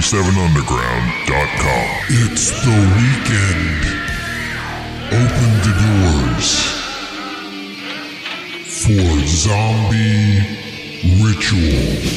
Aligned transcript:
97underground.com. 0.00 1.86
It's 2.08 2.50
the 2.64 2.78
weekend. 2.96 3.84
Open 5.12 5.50
the 5.60 5.74
doors 5.84 6.48
for 8.64 9.26
zombie 9.26 10.40
ritual. 11.22 12.10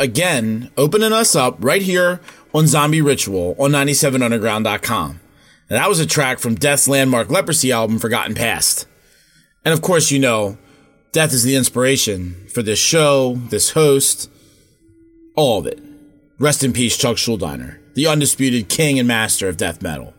Again, 0.00 0.70
opening 0.76 1.12
us 1.12 1.36
up 1.36 1.56
right 1.60 1.82
here 1.82 2.20
on 2.52 2.66
Zombie 2.66 3.02
Ritual 3.02 3.54
on 3.58 3.70
97underground.com. 3.70 5.20
And 5.68 5.78
that 5.78 5.88
was 5.88 6.00
a 6.00 6.06
track 6.06 6.40
from 6.40 6.56
Death's 6.56 6.88
landmark 6.88 7.30
Leprosy 7.30 7.70
album, 7.70 8.00
Forgotten 8.00 8.34
Past. 8.34 8.88
And 9.64 9.72
of 9.72 9.82
course, 9.82 10.10
you 10.10 10.18
know, 10.18 10.58
Death 11.12 11.32
is 11.32 11.42
the 11.42 11.56
inspiration 11.56 12.46
for 12.52 12.62
this 12.62 12.78
show, 12.78 13.34
this 13.48 13.70
host, 13.70 14.30
all 15.34 15.58
of 15.58 15.66
it. 15.66 15.80
Rest 16.38 16.62
in 16.62 16.72
peace, 16.72 16.96
Chuck 16.96 17.16
Schuldiner, 17.16 17.78
the 17.94 18.06
undisputed 18.06 18.68
king 18.68 18.98
and 18.98 19.08
master 19.08 19.48
of 19.48 19.56
death 19.56 19.82
metal. 19.82 20.14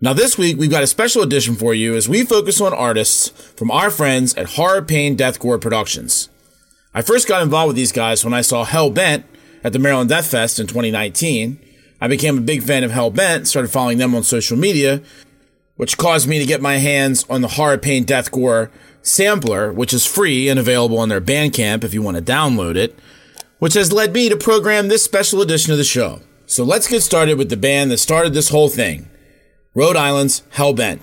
Now, 0.00 0.14
this 0.14 0.38
week, 0.38 0.56
we've 0.56 0.70
got 0.70 0.82
a 0.82 0.86
special 0.86 1.22
edition 1.22 1.56
for 1.56 1.74
you 1.74 1.94
as 1.94 2.08
we 2.08 2.24
focus 2.24 2.60
on 2.60 2.72
artists 2.72 3.28
from 3.52 3.70
our 3.70 3.90
friends 3.90 4.34
at 4.34 4.50
Horror 4.50 4.80
Pain 4.80 5.16
Deathcore 5.16 5.60
Productions. 5.60 6.30
I 6.94 7.02
first 7.02 7.28
got 7.28 7.42
involved 7.42 7.68
with 7.68 7.76
these 7.76 7.92
guys 7.92 8.24
when 8.24 8.34
I 8.34 8.40
saw 8.40 8.64
Hellbent 8.64 9.24
at 9.62 9.72
the 9.72 9.78
Maryland 9.78 10.08
Death 10.08 10.30
Fest 10.30 10.58
in 10.58 10.66
2019. 10.66 11.58
I 12.00 12.08
became 12.08 12.38
a 12.38 12.42
big 12.42 12.62
fan 12.62 12.84
of 12.84 12.92
Hellbent, 12.92 13.46
started 13.46 13.70
following 13.70 13.98
them 13.98 14.14
on 14.14 14.22
social 14.22 14.56
media, 14.56 15.02
which 15.76 15.98
caused 15.98 16.28
me 16.28 16.38
to 16.38 16.46
get 16.46 16.62
my 16.62 16.78
hands 16.78 17.24
on 17.28 17.42
the 17.42 17.48
Horror 17.48 17.78
Pain 17.78 18.04
Deathcore 18.04 18.70
sampler, 19.02 19.72
which 19.72 19.92
is 19.92 20.06
free 20.06 20.48
and 20.48 20.58
available 20.58 20.98
on 20.98 21.08
their 21.08 21.20
Bandcamp 21.20 21.84
if 21.84 21.92
you 21.92 22.02
want 22.02 22.16
to 22.16 22.22
download 22.22 22.76
it, 22.76 22.98
which 23.58 23.74
has 23.74 23.92
led 23.92 24.12
me 24.12 24.28
to 24.28 24.36
program 24.36 24.88
this 24.88 25.04
special 25.04 25.42
edition 25.42 25.72
of 25.72 25.78
the 25.78 25.84
show. 25.84 26.20
So 26.46 26.64
let's 26.64 26.88
get 26.88 27.02
started 27.02 27.36
with 27.36 27.50
the 27.50 27.56
band 27.56 27.90
that 27.90 27.98
started 27.98 28.32
this 28.32 28.48
whole 28.48 28.68
thing 28.68 29.08
Rhode 29.74 29.96
Island's 29.96 30.42
Hellbent. 30.54 31.00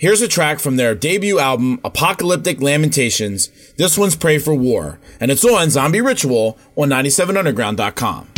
Here's 0.00 0.22
a 0.22 0.28
track 0.28 0.60
from 0.60 0.76
their 0.76 0.94
debut 0.94 1.38
album, 1.38 1.78
Apocalyptic 1.84 2.62
Lamentations. 2.62 3.50
This 3.76 3.98
one's 3.98 4.16
Prey 4.16 4.38
for 4.38 4.54
War, 4.54 4.98
and 5.20 5.30
it's 5.30 5.44
on 5.56 5.68
Zombie 5.68 6.00
Ritual 6.00 6.58
on 6.74 6.88
97underground.com. 6.88 8.29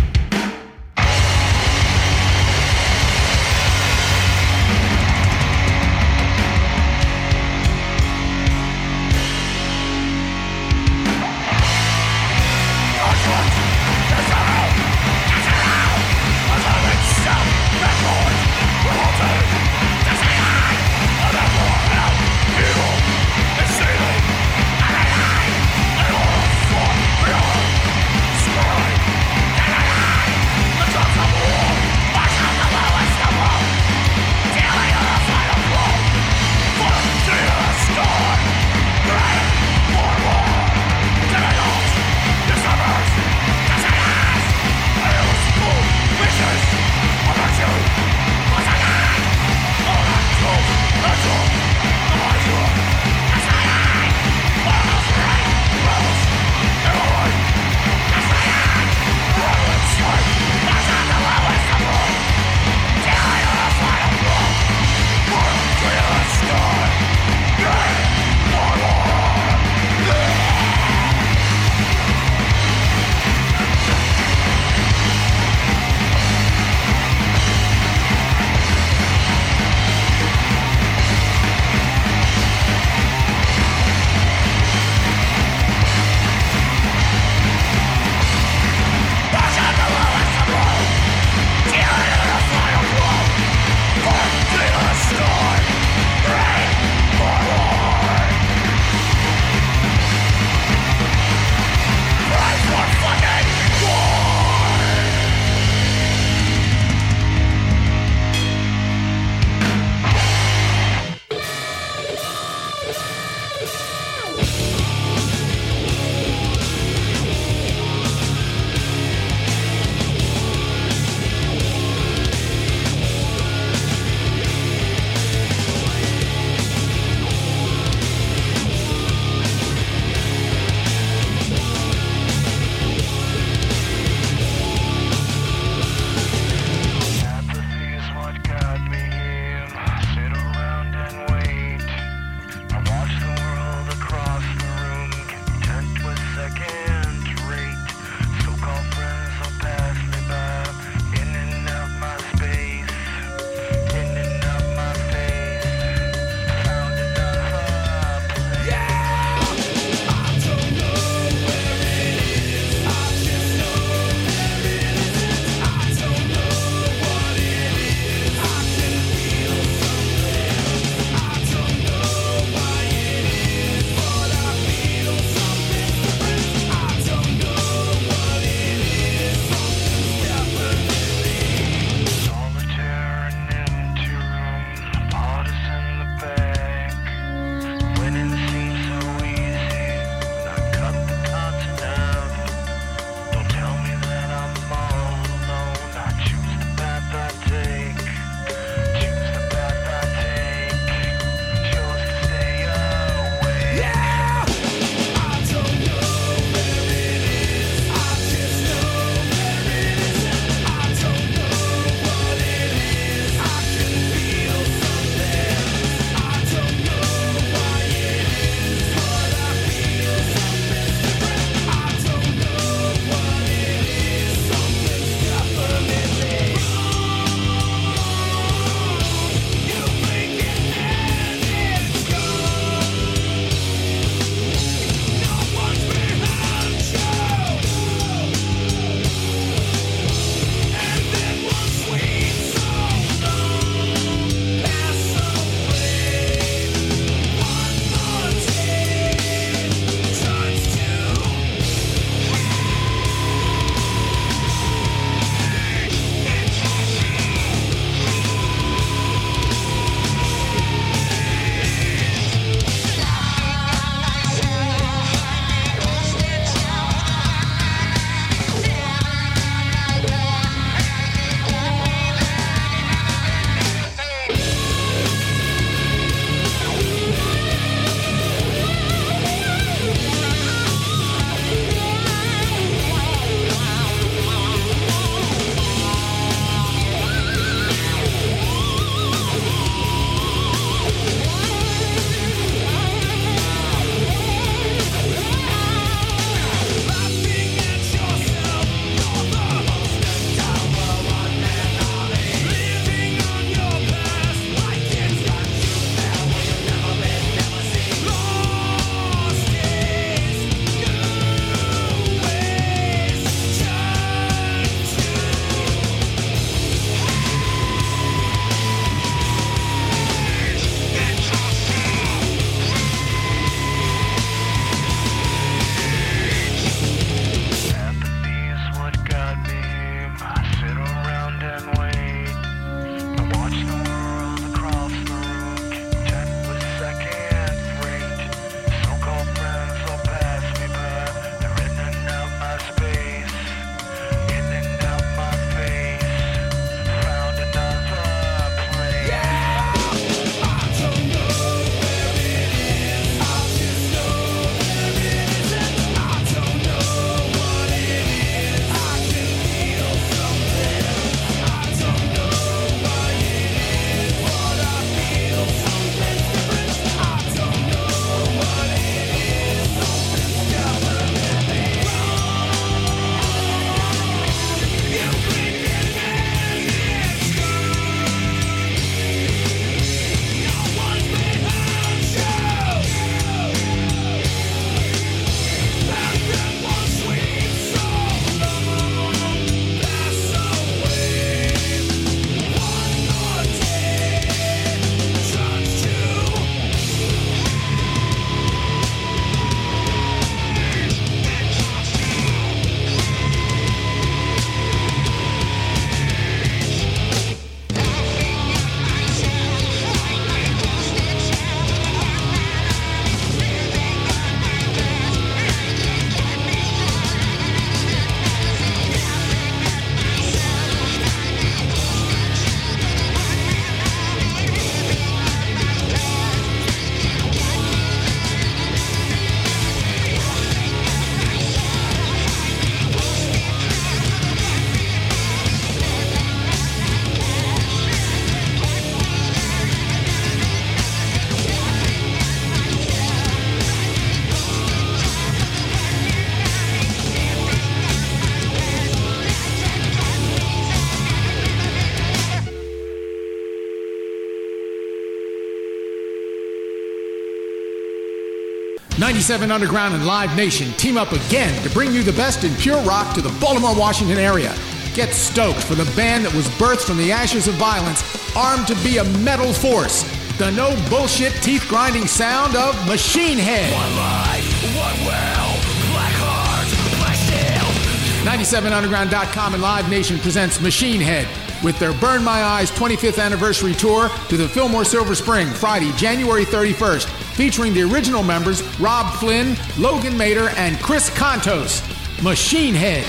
97 459.23 459.53
Underground 459.53 459.95
and 459.95 460.05
Live 460.05 460.37
Nation 460.37 460.73
team 460.73 460.97
up 460.97 461.13
again 461.13 461.63
to 461.63 461.71
bring 461.71 461.93
you 461.93 462.03
the 462.03 462.13
best 462.15 462.43
in 462.43 462.53
pure 462.57 462.83
rock 462.83 463.15
to 463.15 463.21
the 463.21 463.29
Baltimore, 463.39 463.73
Washington 463.73 464.19
area. 464.19 464.53
Get 464.95 465.15
stoked 465.15 465.63
for 465.63 465.77
the 465.77 465.85
band 465.95 466.25
that 466.25 466.35
was 466.35 466.49
birthed 466.59 466.85
from 466.85 466.99
the 466.99 467.13
ashes 467.13 467.47
of 467.47 467.55
violence, 467.55 468.03
armed 468.35 468.67
to 468.67 468.75
be 468.83 468.97
a 468.97 469.05
metal 469.21 469.53
force. 469.53 470.03
The 470.39 470.51
no 470.51 470.75
bullshit, 470.91 471.35
teeth 471.35 471.65
grinding 471.69 472.09
sound 472.09 472.57
of 472.57 472.75
Machine 472.89 473.39
Head. 473.39 473.73
One 473.73 473.95
life, 473.95 474.43
one 474.75 474.99
will, 475.07 475.55
black 475.95 476.15
heart, 476.19 476.67
black 476.99 477.15
shield. 477.15 478.27
97underground.com 478.27 479.55
and 479.55 479.63
Live 479.63 479.89
Nation 479.89 480.19
presents 480.19 480.61
Machine 480.61 481.01
Head 481.01 481.29
with 481.63 481.79
their 481.79 481.93
Burn 481.93 482.25
My 482.25 482.43
Eyes 482.43 482.73
25th 482.73 483.23
anniversary 483.23 483.75
tour 483.75 484.11
to 484.29 484.37
the 484.37 484.49
Fillmore 484.49 484.85
Silver 484.85 485.15
Spring 485.15 485.47
Friday, 485.47 485.93
January 485.93 486.45
31st 486.45 487.22
featuring 487.33 487.75
the 487.75 487.83
original 487.83 488.23
members 488.23 488.63
Robb 488.79 489.13
Flynn, 489.15 489.57
Logan 489.79 490.15
Mader, 490.15 490.57
and 490.57 490.79
Chris 490.79 491.11
Kontos. 491.11 491.83
Machine 492.23 492.75
Head. 492.75 493.05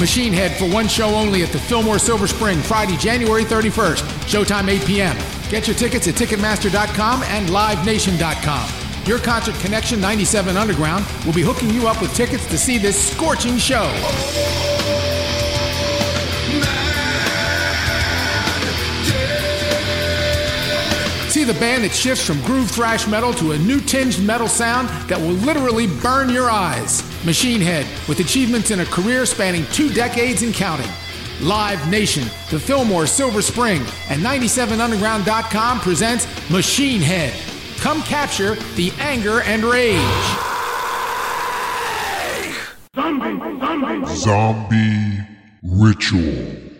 Machine 0.00 0.32
Head 0.32 0.56
for 0.58 0.68
one 0.68 0.88
show 0.88 1.14
only 1.14 1.44
at 1.44 1.50
the 1.50 1.60
Fillmore 1.60 1.98
Silver 1.98 2.26
Spring, 2.26 2.58
Friday, 2.58 2.96
January 2.96 3.44
31st. 3.44 4.02
Showtime 4.26 4.68
8 4.68 4.84
p.m. 4.84 5.16
Get 5.48 5.68
your 5.68 5.76
tickets 5.76 6.08
at 6.08 6.14
Ticketmaster.com 6.14 7.22
and 7.24 7.48
LiveNation.com. 7.48 8.68
Your 9.06 9.18
Concert 9.18 9.54
Connection 9.60 10.00
97 10.00 10.56
Underground 10.56 11.04
will 11.26 11.32
be 11.32 11.42
hooking 11.42 11.70
you 11.70 11.86
up 11.86 12.00
with 12.00 12.14
tickets 12.14 12.46
to 12.46 12.58
see 12.58 12.78
this 12.78 13.12
scorching 13.12 13.58
show. 13.58 13.92
See 21.42 21.52
the 21.52 21.58
band 21.58 21.82
that 21.82 21.92
shifts 21.92 22.24
from 22.24 22.40
groove 22.42 22.70
thrash 22.70 23.08
metal 23.08 23.34
to 23.34 23.50
a 23.50 23.58
new 23.58 23.80
tinged 23.80 24.24
metal 24.24 24.46
sound 24.46 24.88
that 25.08 25.18
will 25.18 25.34
literally 25.42 25.88
burn 25.88 26.28
your 26.28 26.48
eyes. 26.48 27.02
Machine 27.26 27.60
Head, 27.60 27.84
with 28.08 28.20
achievements 28.20 28.70
in 28.70 28.78
a 28.78 28.84
career 28.84 29.26
spanning 29.26 29.66
two 29.72 29.92
decades 29.92 30.42
and 30.44 30.54
counting. 30.54 30.88
Live 31.40 31.90
Nation, 31.90 32.22
the 32.52 32.60
Fillmore 32.60 33.08
Silver 33.08 33.42
Spring, 33.42 33.82
and 34.08 34.22
97underground.com 34.22 35.80
presents 35.80 36.28
Machine 36.48 37.00
Head. 37.00 37.34
Come 37.80 38.02
capture 38.02 38.54
the 38.76 38.92
anger 39.00 39.40
and 39.40 39.64
rage. 39.64 39.98
Zombie 44.14 45.18
Ritual. 45.64 46.71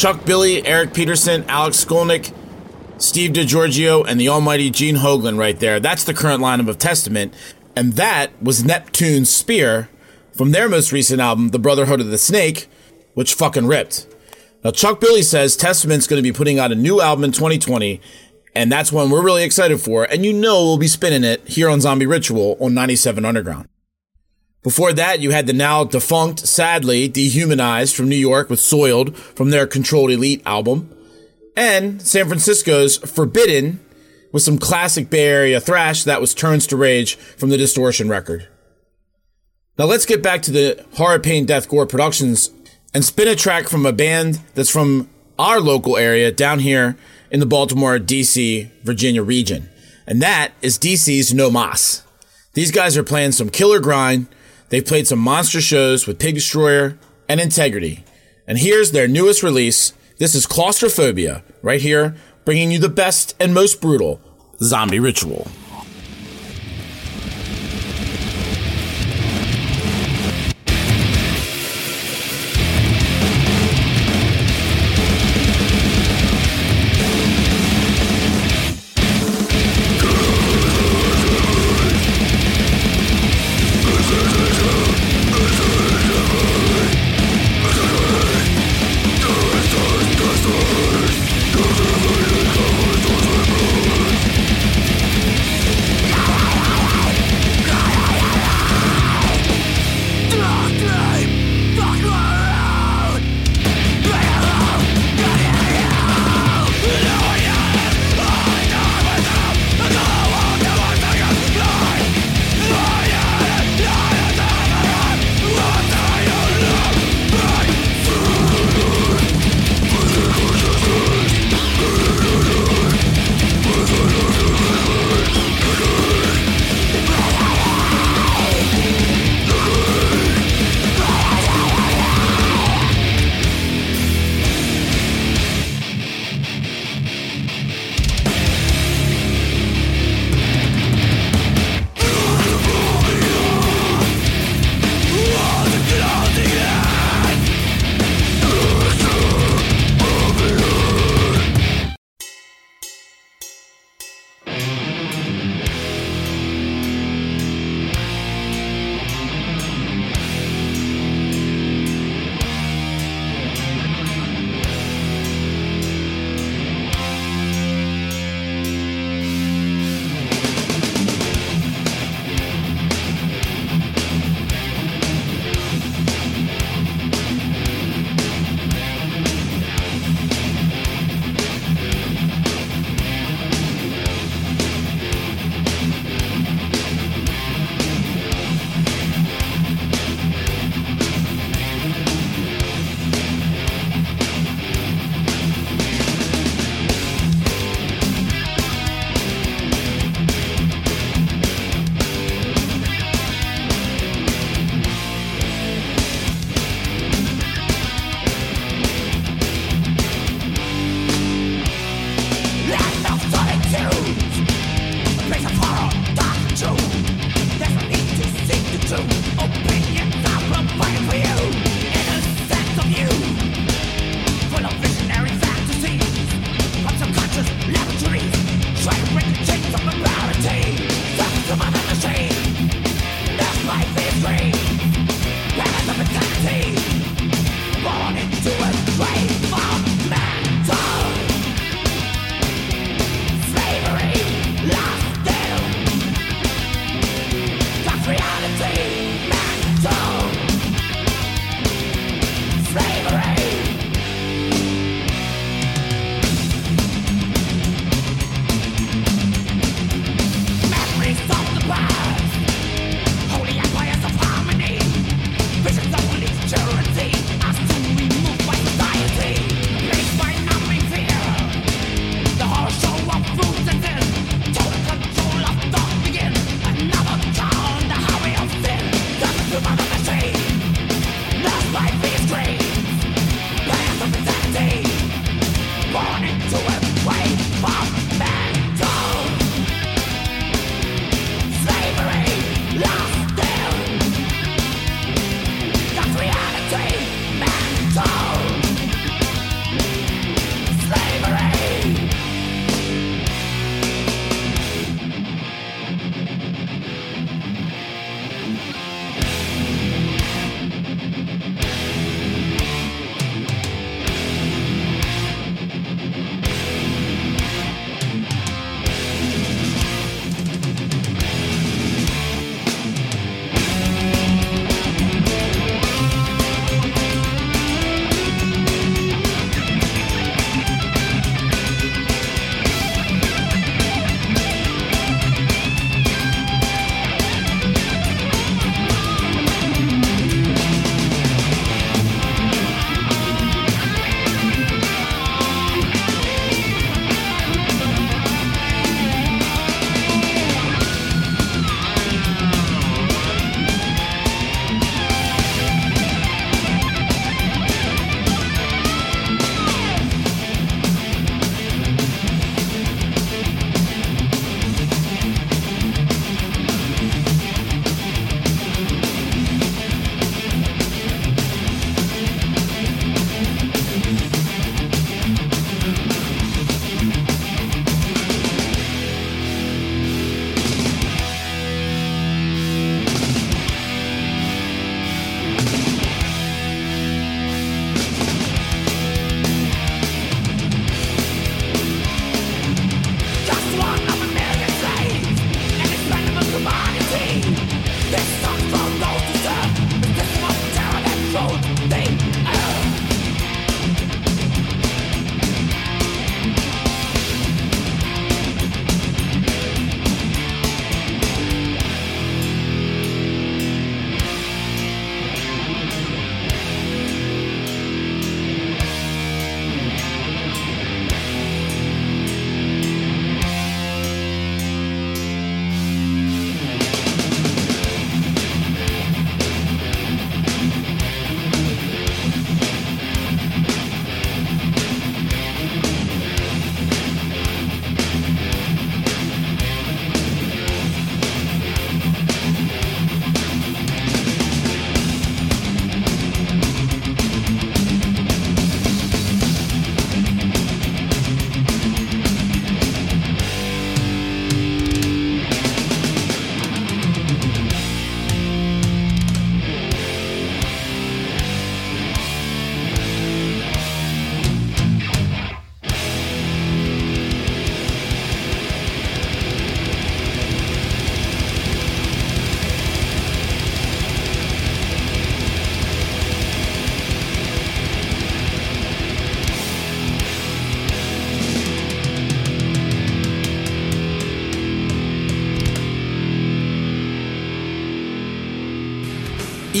Chuck 0.00 0.24
Billy, 0.24 0.66
Eric 0.66 0.94
Peterson, 0.94 1.44
Alex 1.46 1.84
Skolnick, 1.84 2.32
Steve 2.96 3.32
DiGiorgio, 3.32 4.02
and 4.08 4.18
the 4.18 4.30
almighty 4.30 4.70
Gene 4.70 4.96
Hoglan 4.96 5.36
right 5.36 5.60
there. 5.60 5.78
That's 5.78 6.04
the 6.04 6.14
current 6.14 6.42
lineup 6.42 6.70
of 6.70 6.78
Testament. 6.78 7.34
And 7.76 7.92
that 7.92 8.30
was 8.42 8.64
Neptune's 8.64 9.28
Spear 9.28 9.90
from 10.32 10.52
their 10.52 10.70
most 10.70 10.90
recent 10.90 11.20
album, 11.20 11.48
The 11.50 11.58
Brotherhood 11.58 12.00
of 12.00 12.06
the 12.06 12.16
Snake, 12.16 12.66
which 13.12 13.34
fucking 13.34 13.66
ripped. 13.66 14.06
Now, 14.64 14.70
Chuck 14.70 15.00
Billy 15.00 15.20
says 15.20 15.54
Testament's 15.54 16.06
going 16.06 16.16
to 16.16 16.26
be 16.26 16.34
putting 16.34 16.58
out 16.58 16.72
a 16.72 16.76
new 16.76 17.02
album 17.02 17.24
in 17.24 17.32
2020, 17.32 18.00
and 18.54 18.72
that's 18.72 18.90
one 18.90 19.10
we're 19.10 19.22
really 19.22 19.44
excited 19.44 19.82
for, 19.82 20.04
and 20.04 20.24
you 20.24 20.32
know 20.32 20.64
we'll 20.64 20.78
be 20.78 20.88
spinning 20.88 21.24
it 21.24 21.46
here 21.46 21.68
on 21.68 21.82
Zombie 21.82 22.06
Ritual 22.06 22.56
on 22.58 22.72
97 22.72 23.26
Underground. 23.26 23.68
Before 24.62 24.92
that, 24.92 25.20
you 25.20 25.30
had 25.30 25.46
the 25.46 25.52
now 25.54 25.84
defunct, 25.84 26.40
sadly 26.40 27.08
dehumanized 27.08 27.96
from 27.96 28.08
New 28.08 28.16
York 28.16 28.50
with 28.50 28.60
Soiled 28.60 29.16
from 29.16 29.50
their 29.50 29.66
Controlled 29.66 30.10
Elite 30.10 30.42
album, 30.44 30.94
and 31.56 32.02
San 32.02 32.26
Francisco's 32.26 32.98
Forbidden 32.98 33.80
with 34.32 34.42
some 34.42 34.58
classic 34.58 35.08
Bay 35.08 35.26
Area 35.26 35.60
thrash 35.60 36.04
that 36.04 36.20
was 36.20 36.34
Turns 36.34 36.66
to 36.68 36.76
Rage 36.76 37.16
from 37.16 37.48
the 37.48 37.56
Distortion 37.56 38.08
record. 38.08 38.48
Now 39.78 39.86
let's 39.86 40.06
get 40.06 40.22
back 40.22 40.42
to 40.42 40.50
the 40.50 40.84
Horror 40.96 41.18
Pain 41.18 41.46
Death 41.46 41.68
Gore 41.68 41.86
Productions 41.86 42.50
and 42.92 43.04
spin 43.04 43.28
a 43.28 43.36
track 43.36 43.66
from 43.66 43.86
a 43.86 43.92
band 43.92 44.40
that's 44.54 44.70
from 44.70 45.08
our 45.38 45.58
local 45.58 45.96
area 45.96 46.30
down 46.30 46.58
here 46.58 46.98
in 47.30 47.40
the 47.40 47.46
Baltimore, 47.46 47.98
DC, 47.98 48.70
Virginia 48.82 49.22
region. 49.22 49.70
And 50.06 50.20
that 50.20 50.52
is 50.60 50.78
DC's 50.78 51.32
No 51.32 51.50
Mas. 51.50 52.02
These 52.52 52.72
guys 52.72 52.96
are 52.96 53.04
playing 53.04 53.32
some 53.32 53.48
killer 53.48 53.80
grind. 53.80 54.26
They've 54.70 54.84
played 54.84 55.06
some 55.06 55.18
monster 55.18 55.60
shows 55.60 56.06
with 56.06 56.18
Pig 56.18 56.36
Destroyer 56.36 56.96
and 57.28 57.40
Integrity. 57.40 58.04
And 58.46 58.56
here's 58.58 58.92
their 58.92 59.08
newest 59.08 59.42
release. 59.42 59.92
This 60.18 60.34
is 60.34 60.46
Claustrophobia, 60.46 61.42
right 61.60 61.80
here, 61.80 62.16
bringing 62.44 62.70
you 62.70 62.78
the 62.78 62.88
best 62.88 63.34
and 63.40 63.52
most 63.52 63.80
brutal 63.80 64.20
zombie 64.62 65.00
ritual. 65.00 65.48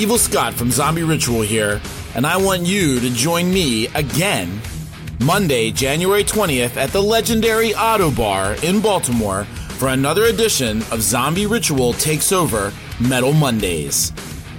Evil 0.00 0.16
Scott 0.16 0.54
from 0.54 0.70
Zombie 0.70 1.02
Ritual 1.02 1.42
here, 1.42 1.78
and 2.14 2.26
I 2.26 2.38
want 2.38 2.62
you 2.62 2.98
to 3.00 3.10
join 3.10 3.52
me 3.52 3.86
again 3.88 4.58
Monday, 5.22 5.70
January 5.70 6.24
20th 6.24 6.78
at 6.78 6.88
the 6.88 7.02
legendary 7.02 7.72
Ottobar 7.72 8.64
in 8.64 8.80
Baltimore 8.80 9.44
for 9.76 9.88
another 9.88 10.24
edition 10.24 10.78
of 10.90 11.02
Zombie 11.02 11.44
Ritual 11.44 11.92
Takes 11.92 12.32
Over 12.32 12.72
Metal 12.98 13.34
Mondays. 13.34 14.10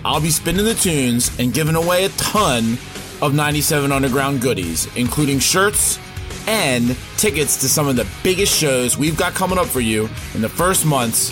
I'll 0.06 0.22
be 0.22 0.30
spinning 0.30 0.64
the 0.64 0.76
tunes 0.76 1.32
and 1.40 1.52
giving 1.52 1.76
away 1.76 2.06
a 2.06 2.10
ton 2.10 2.78
of 3.24 3.34
97 3.34 3.92
Underground 3.92 4.42
goodies, 4.42 4.96
including 4.96 5.40
shirts 5.40 5.98
and 6.46 6.96
tickets 7.18 7.60
to 7.62 7.68
some 7.68 7.88
of 7.88 7.96
the 7.96 8.08
biggest 8.22 8.56
shows 8.56 8.96
we've 8.96 9.18
got 9.18 9.34
coming 9.34 9.58
up 9.58 9.66
for 9.66 9.82
you 9.82 10.08
in 10.36 10.42
the 10.42 10.50
first 10.50 10.86
months 10.86 11.32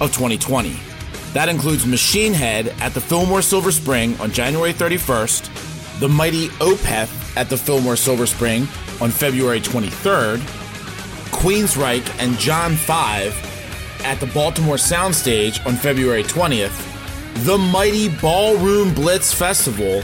of 0.00 0.14
2020. 0.14 0.89
That 1.32 1.48
includes 1.48 1.86
Machine 1.86 2.32
Head 2.32 2.74
at 2.80 2.92
the 2.92 3.00
Fillmore 3.00 3.42
Silver 3.42 3.70
Spring 3.70 4.18
on 4.20 4.32
January 4.32 4.72
31st, 4.72 6.00
the 6.00 6.08
mighty 6.08 6.48
Opeth 6.58 7.36
at 7.36 7.48
the 7.48 7.56
Fillmore 7.56 7.96
Silver 7.96 8.26
Spring 8.26 8.62
on 9.00 9.10
February 9.10 9.60
23rd, 9.60 10.38
Queensryche 11.30 12.10
and 12.18 12.36
John 12.38 12.74
5 12.74 14.02
at 14.04 14.18
the 14.18 14.26
Baltimore 14.26 14.76
Soundstage 14.76 15.64
on 15.66 15.76
February 15.76 16.24
20th, 16.24 16.86
the 17.44 17.56
mighty 17.56 18.08
Ballroom 18.08 18.92
Blitz 18.92 19.32
Festival 19.32 20.02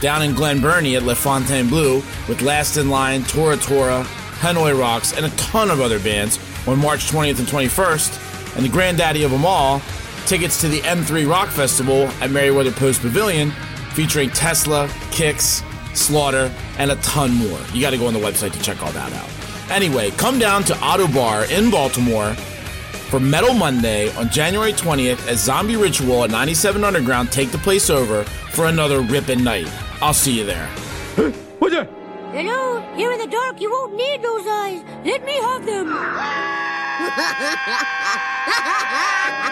down 0.00 0.22
in 0.22 0.34
Glen 0.34 0.60
Burnie 0.60 0.96
at 0.96 1.04
Le 1.04 1.14
Fontaine 1.14 1.68
Bleu 1.68 2.02
with 2.28 2.42
Last 2.42 2.76
in 2.76 2.90
Line, 2.90 3.22
Tora 3.24 3.56
Tora, 3.56 4.04
Hanoi 4.40 4.78
Rocks, 4.78 5.16
and 5.16 5.24
a 5.24 5.30
ton 5.36 5.70
of 5.70 5.80
other 5.80 6.00
bands 6.00 6.38
on 6.66 6.78
March 6.80 7.06
20th 7.10 7.38
and 7.38 7.48
21st, 7.48 8.56
and 8.56 8.64
the 8.64 8.68
granddaddy 8.68 9.22
of 9.22 9.30
them 9.30 9.46
all, 9.46 9.80
tickets 10.26 10.60
to 10.60 10.68
the 10.68 10.80
M3 10.80 11.28
Rock 11.28 11.48
Festival 11.48 12.08
at 12.20 12.30
Merriweather 12.30 12.72
Post 12.72 13.00
Pavilion 13.00 13.50
featuring 13.92 14.30
Tesla, 14.30 14.88
Kix, 15.10 15.62
Slaughter, 15.96 16.52
and 16.78 16.90
a 16.90 16.96
ton 16.96 17.32
more. 17.34 17.58
You 17.72 17.80
got 17.80 17.90
to 17.90 17.98
go 17.98 18.06
on 18.06 18.14
the 18.14 18.20
website 18.20 18.52
to 18.52 18.60
check 18.60 18.82
all 18.82 18.92
that 18.92 19.12
out. 19.12 19.28
Anyway, 19.70 20.10
come 20.12 20.38
down 20.38 20.64
to 20.64 20.74
Ottobar 20.74 21.50
in 21.50 21.70
Baltimore 21.70 22.34
for 22.34 23.20
Metal 23.20 23.54
Monday 23.54 24.14
on 24.16 24.28
January 24.28 24.72
20th 24.72 25.26
as 25.28 25.42
Zombie 25.42 25.76
Ritual 25.76 26.24
at 26.24 26.30
97 26.30 26.82
Underground 26.84 27.30
take 27.30 27.50
the 27.50 27.58
place 27.58 27.88
over 27.88 28.24
for 28.24 28.66
another 28.66 29.00
ripping 29.00 29.44
night. 29.44 29.68
I'll 30.02 30.14
see 30.14 30.36
you 30.38 30.44
there. 30.44 30.66
What's 31.58 31.74
that? 31.74 31.88
Hello? 32.32 32.80
Here 32.96 33.12
in 33.12 33.18
the 33.18 33.26
dark, 33.26 33.60
you 33.60 33.70
won't 33.70 33.94
need 33.94 34.22
those 34.22 34.46
eyes. 34.46 34.82
Let 35.04 35.24
me 35.24 35.34
have 35.40 35.64
them. 35.64 35.94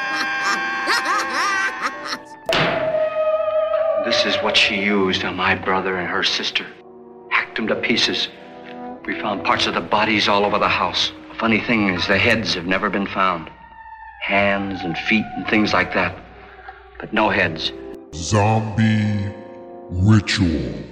This 4.04 4.26
is 4.26 4.42
what 4.42 4.56
she 4.56 4.76
used 4.76 5.24
on 5.24 5.36
my 5.36 5.54
brother 5.54 5.96
and 5.96 6.08
her 6.08 6.22
sister. 6.22 6.66
Hacked 7.30 7.56
them 7.56 7.66
to 7.68 7.76
pieces. 7.76 8.28
We 9.06 9.20
found 9.20 9.44
parts 9.44 9.66
of 9.66 9.74
the 9.74 9.80
bodies 9.80 10.28
all 10.28 10.44
over 10.44 10.58
the 10.58 10.68
house. 10.68 11.12
Funny 11.38 11.60
thing 11.60 11.88
is, 11.88 12.06
the 12.06 12.18
heads 12.18 12.54
have 12.54 12.66
never 12.66 12.90
been 12.90 13.06
found. 13.06 13.50
Hands 14.20 14.80
and 14.82 14.96
feet 14.98 15.24
and 15.36 15.46
things 15.48 15.72
like 15.72 15.94
that. 15.94 16.16
But 17.00 17.12
no 17.12 17.30
heads. 17.30 17.72
Zombie 18.14 19.32
Ritual. 19.90 20.91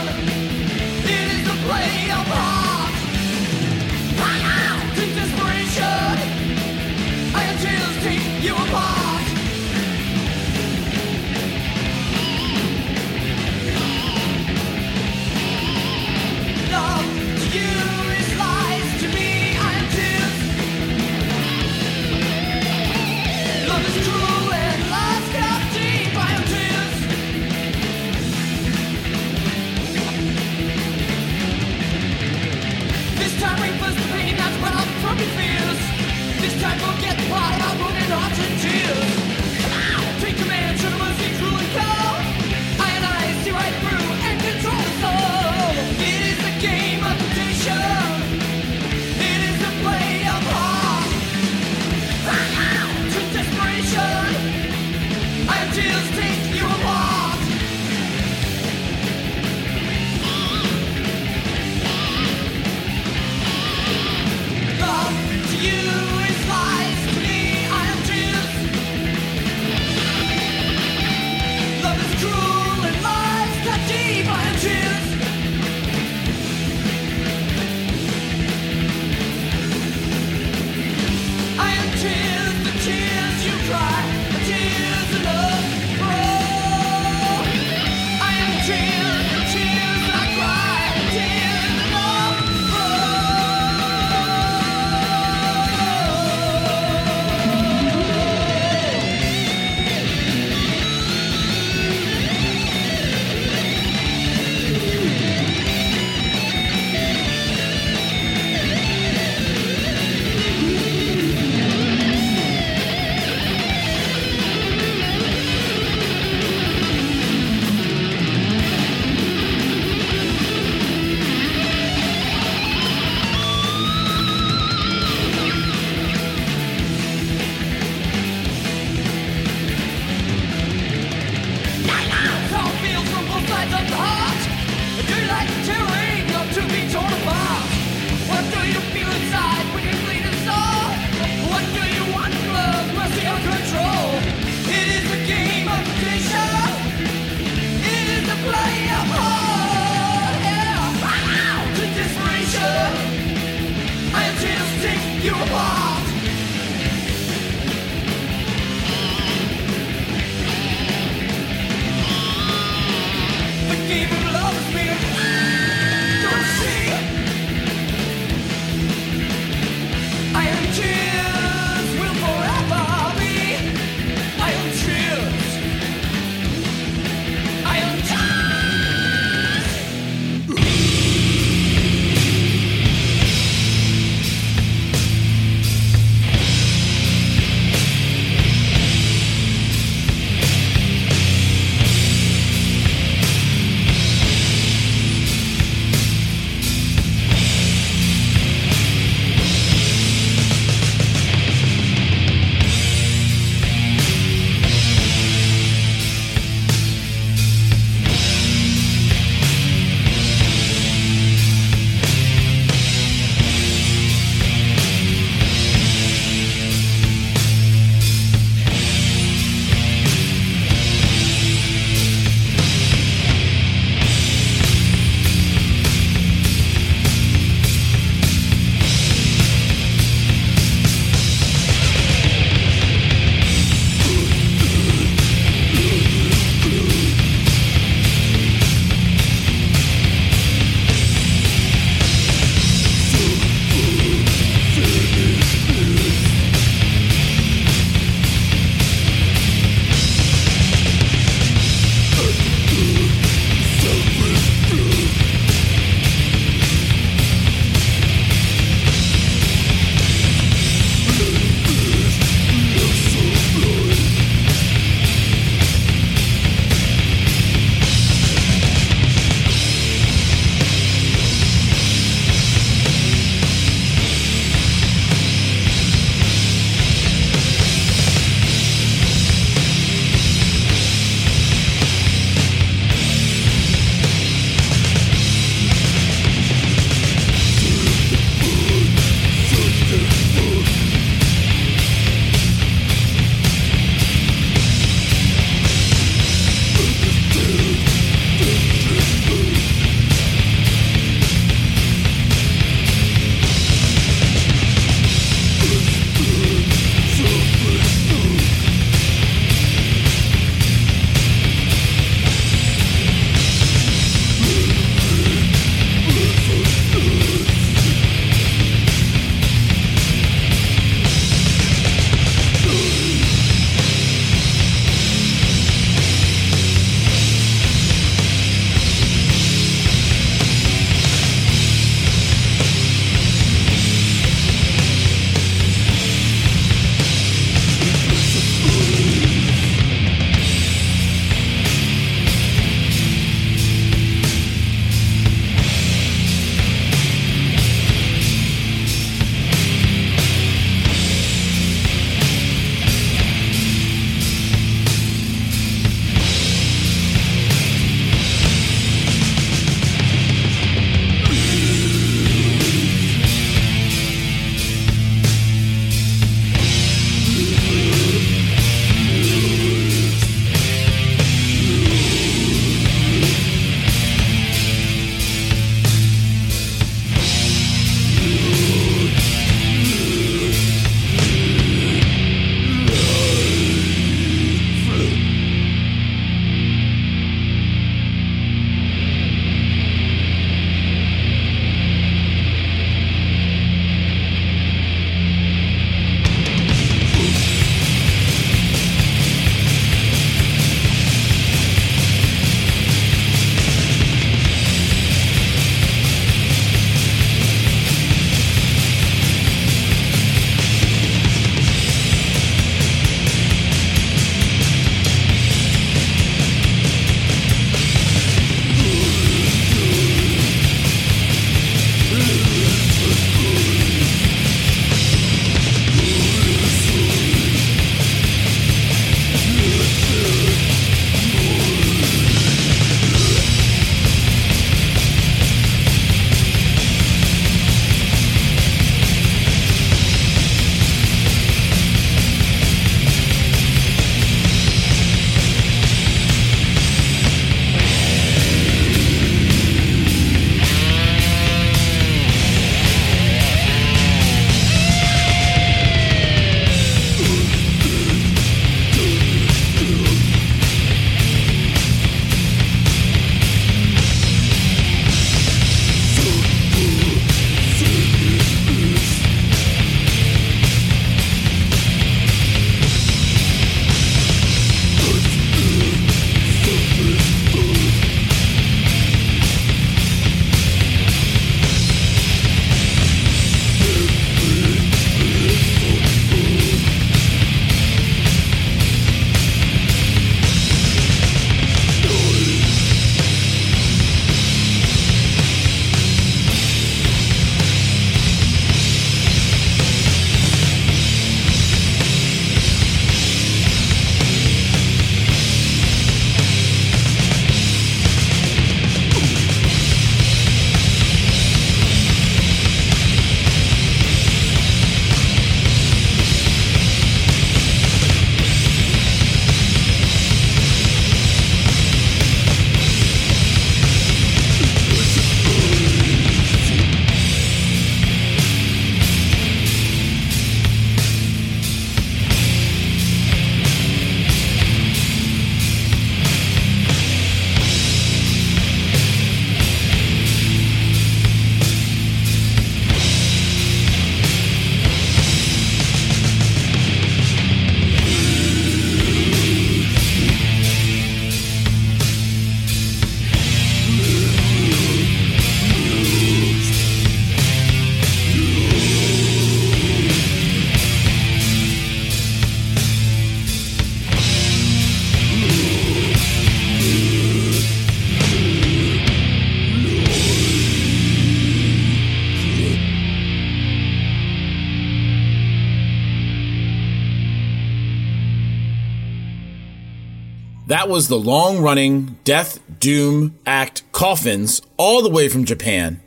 was 580.91 581.07
the 581.07 581.17
long 581.17 581.61
running 581.61 582.17
Death 582.25 582.59
Doom 582.79 583.37
act 583.45 583.89
Coffins, 583.93 584.61
all 584.75 585.01
the 585.01 585.09
way 585.09 585.29
from 585.29 585.45
Japan, 585.45 586.01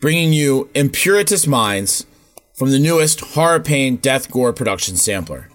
bringing 0.00 0.32
you 0.32 0.70
Impuritous 0.72 1.48
Minds 1.48 2.06
from 2.54 2.70
the 2.70 2.78
newest 2.78 3.20
Horror 3.20 3.58
Pain 3.58 3.96
Death 3.96 4.30
Gore 4.30 4.52
production 4.52 4.96
sampler. 4.96 5.48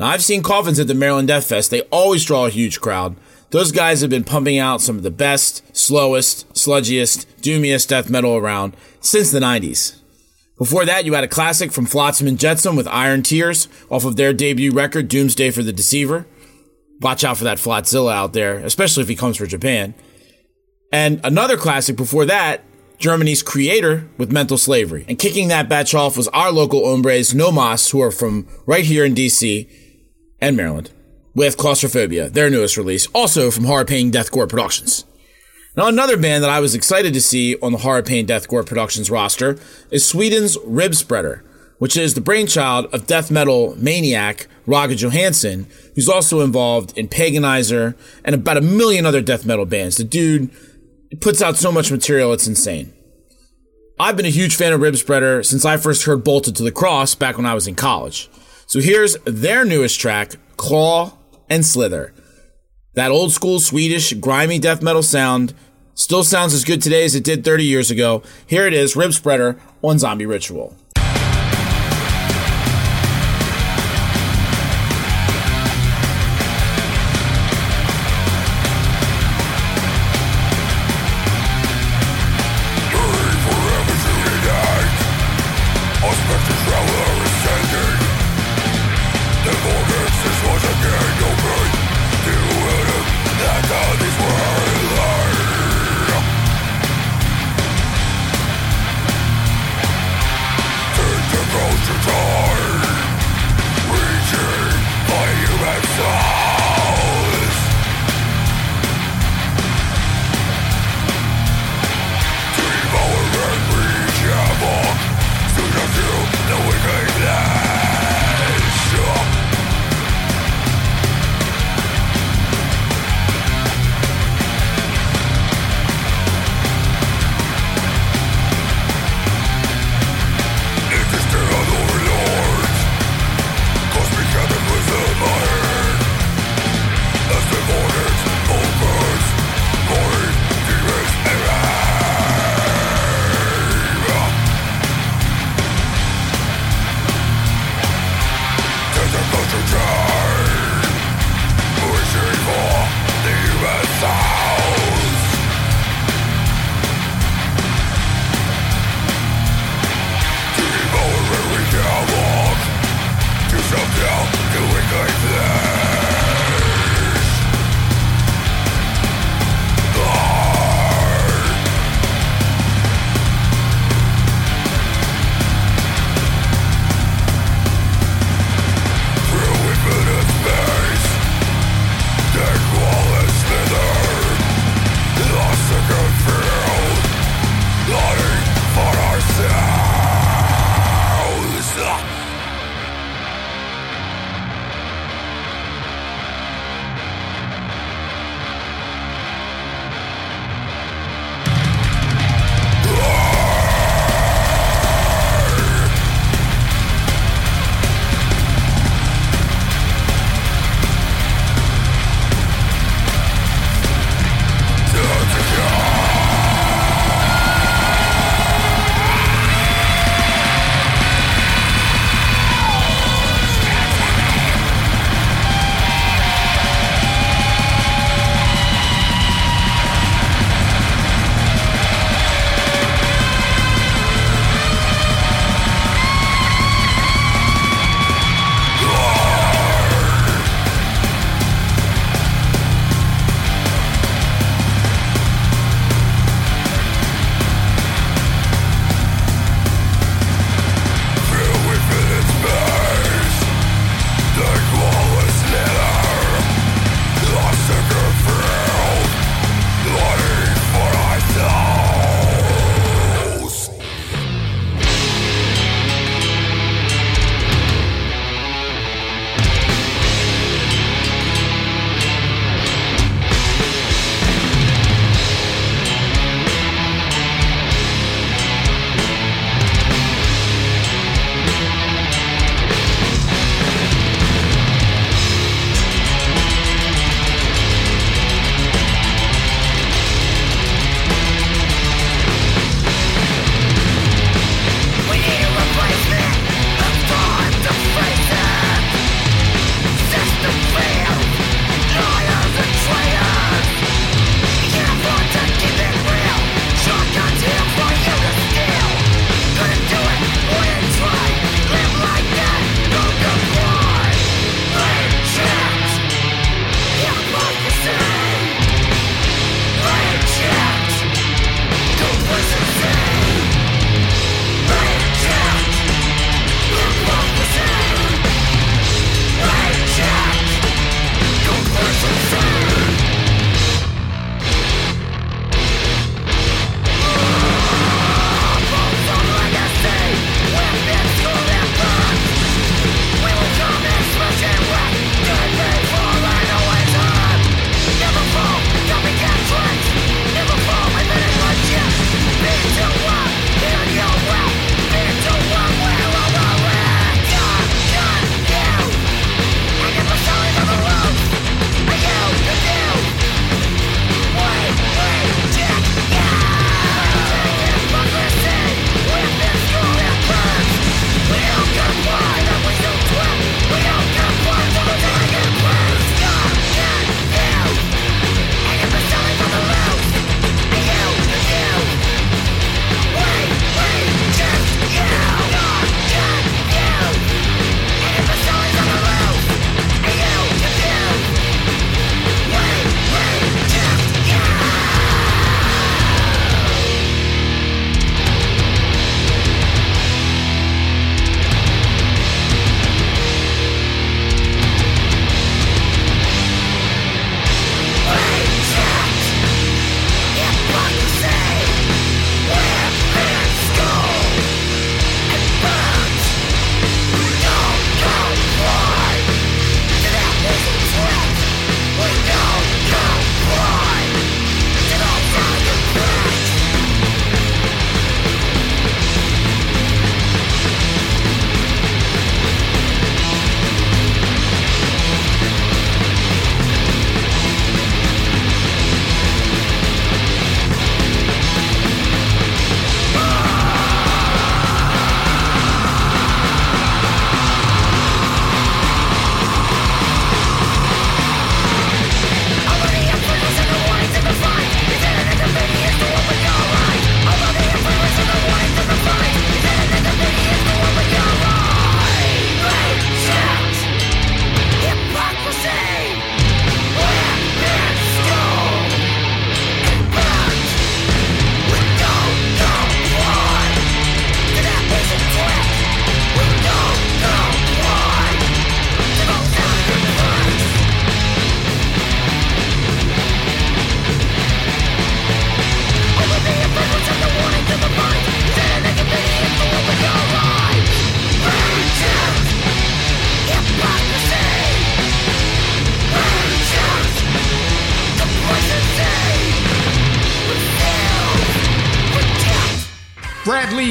Now, 0.00 0.08
I've 0.08 0.24
seen 0.24 0.42
Coffins 0.42 0.80
at 0.80 0.88
the 0.88 0.94
Maryland 0.94 1.28
Death 1.28 1.46
Fest. 1.46 1.70
They 1.70 1.82
always 1.82 2.24
draw 2.24 2.46
a 2.46 2.50
huge 2.50 2.80
crowd. 2.80 3.14
Those 3.50 3.70
guys 3.70 4.00
have 4.00 4.10
been 4.10 4.24
pumping 4.24 4.58
out 4.58 4.80
some 4.80 4.96
of 4.96 5.04
the 5.04 5.12
best, 5.12 5.76
slowest, 5.76 6.52
sludgiest, 6.54 7.24
doomiest 7.40 7.86
death 7.86 8.10
metal 8.10 8.36
around 8.36 8.76
since 9.00 9.30
the 9.30 9.38
90s. 9.38 10.00
Before 10.58 10.84
that, 10.84 11.04
you 11.04 11.14
had 11.14 11.22
a 11.22 11.28
classic 11.28 11.70
from 11.70 11.86
Flotsam 11.86 12.26
and 12.26 12.38
Jetsam 12.38 12.74
with 12.74 12.88
Iron 12.88 13.22
Tears 13.22 13.68
off 13.88 14.04
of 14.04 14.16
their 14.16 14.32
debut 14.32 14.72
record, 14.72 15.06
Doomsday 15.06 15.52
for 15.52 15.62
the 15.62 15.72
Deceiver. 15.72 16.26
Watch 17.00 17.24
out 17.24 17.38
for 17.38 17.44
that 17.44 17.58
Flotzilla 17.58 18.12
out 18.12 18.32
there, 18.32 18.56
especially 18.58 19.02
if 19.02 19.08
he 19.08 19.16
comes 19.16 19.36
for 19.36 19.46
Japan. 19.46 19.94
And 20.92 21.20
another 21.22 21.56
classic 21.56 21.96
before 21.96 22.24
that, 22.26 22.64
Germany's 22.98 23.42
Kreator 23.42 24.08
with 24.18 24.32
Mental 24.32 24.58
Slavery. 24.58 25.04
And 25.08 25.18
kicking 25.18 25.48
that 25.48 25.68
batch 25.68 25.94
off 25.94 26.16
was 26.16 26.28
our 26.28 26.50
local 26.50 26.88
hombres, 26.88 27.34
No 27.34 27.52
Mas, 27.52 27.90
who 27.90 28.02
are 28.02 28.10
from 28.10 28.48
right 28.66 28.84
here 28.84 29.04
in 29.04 29.14
DC 29.14 29.68
and 30.40 30.56
Maryland, 30.56 30.90
with 31.34 31.56
Claustrophobia, 31.56 32.28
their 32.28 32.50
newest 32.50 32.76
release, 32.76 33.06
also 33.14 33.50
from 33.50 33.64
Horror 33.64 33.84
Pain 33.84 34.10
Death 34.10 34.32
Gore 34.32 34.46
Productions. 34.48 35.04
Now, 35.76 35.86
another 35.86 36.16
band 36.16 36.42
that 36.42 36.50
I 36.50 36.58
was 36.58 36.74
excited 36.74 37.14
to 37.14 37.20
see 37.20 37.56
on 37.60 37.70
the 37.70 37.78
Horror 37.78 38.02
Pain 38.02 38.26
Death 38.26 38.48
Gore 38.48 38.64
Productions 38.64 39.10
roster 39.12 39.58
is 39.92 40.04
Sweden's 40.04 40.56
Ribspreader, 40.58 41.42
which 41.78 41.96
is 41.96 42.14
the 42.14 42.20
brainchild 42.20 42.86
of 42.92 43.06
death 43.06 43.30
metal 43.30 43.74
maniac 43.76 44.46
Rogga 44.66 44.96
Johansson, 44.96 45.66
who's 45.94 46.08
also 46.08 46.40
involved 46.40 46.96
in 46.96 47.08
Paganizer 47.08 47.96
and 48.24 48.34
about 48.34 48.56
a 48.56 48.62
million 48.62 49.06
other 49.06 49.22
death 49.22 49.46
metal 49.46 49.64
bands. 49.64 49.96
The 49.96 50.04
dude 50.04 50.50
puts 51.20 51.40
out 51.40 51.56
so 51.56 51.72
much 51.72 51.90
material, 51.90 52.32
it's 52.32 52.46
insane. 52.46 52.92
I've 54.00 54.16
been 54.16 54.26
a 54.26 54.30
huge 54.30 54.54
fan 54.54 54.72
of 54.72 54.80
Ribspreader 54.80 55.44
since 55.44 55.64
I 55.64 55.76
first 55.76 56.04
heard 56.04 56.22
Bolted 56.22 56.54
to 56.56 56.62
the 56.62 56.70
Cross 56.70 57.16
back 57.16 57.36
when 57.36 57.46
I 57.46 57.54
was 57.54 57.66
in 57.66 57.74
college. 57.74 58.30
So 58.66 58.80
here's 58.80 59.16
their 59.24 59.64
newest 59.64 59.98
track, 59.98 60.34
Crawl 60.56 61.18
and 61.48 61.64
Slither. 61.64 62.12
That 62.94 63.10
old 63.10 63.32
school 63.32 63.58
Swedish 63.58 64.12
grimy 64.14 64.58
death 64.58 64.82
metal 64.82 65.02
sound 65.02 65.54
still 65.94 66.22
sounds 66.22 66.54
as 66.54 66.64
good 66.64 66.82
today 66.82 67.04
as 67.04 67.14
it 67.14 67.24
did 67.24 67.44
30 67.44 67.64
years 67.64 67.90
ago. 67.90 68.22
Here 68.46 68.66
it 68.66 68.74
is, 68.74 68.94
Ribspreader 68.94 69.58
on 69.82 69.98
Zombie 69.98 70.26
Ritual. 70.26 70.76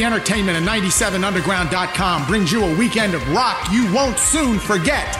Entertainment 0.07 0.57
and 0.57 0.65
97underground.com 0.65 2.27
brings 2.27 2.49
you 2.49 2.63
a 2.63 2.77
weekend 2.77 3.13
of 3.13 3.29
rock 3.33 3.67
you 3.73 3.93
won't 3.93 4.17
soon 4.17 4.57
forget. 4.57 5.19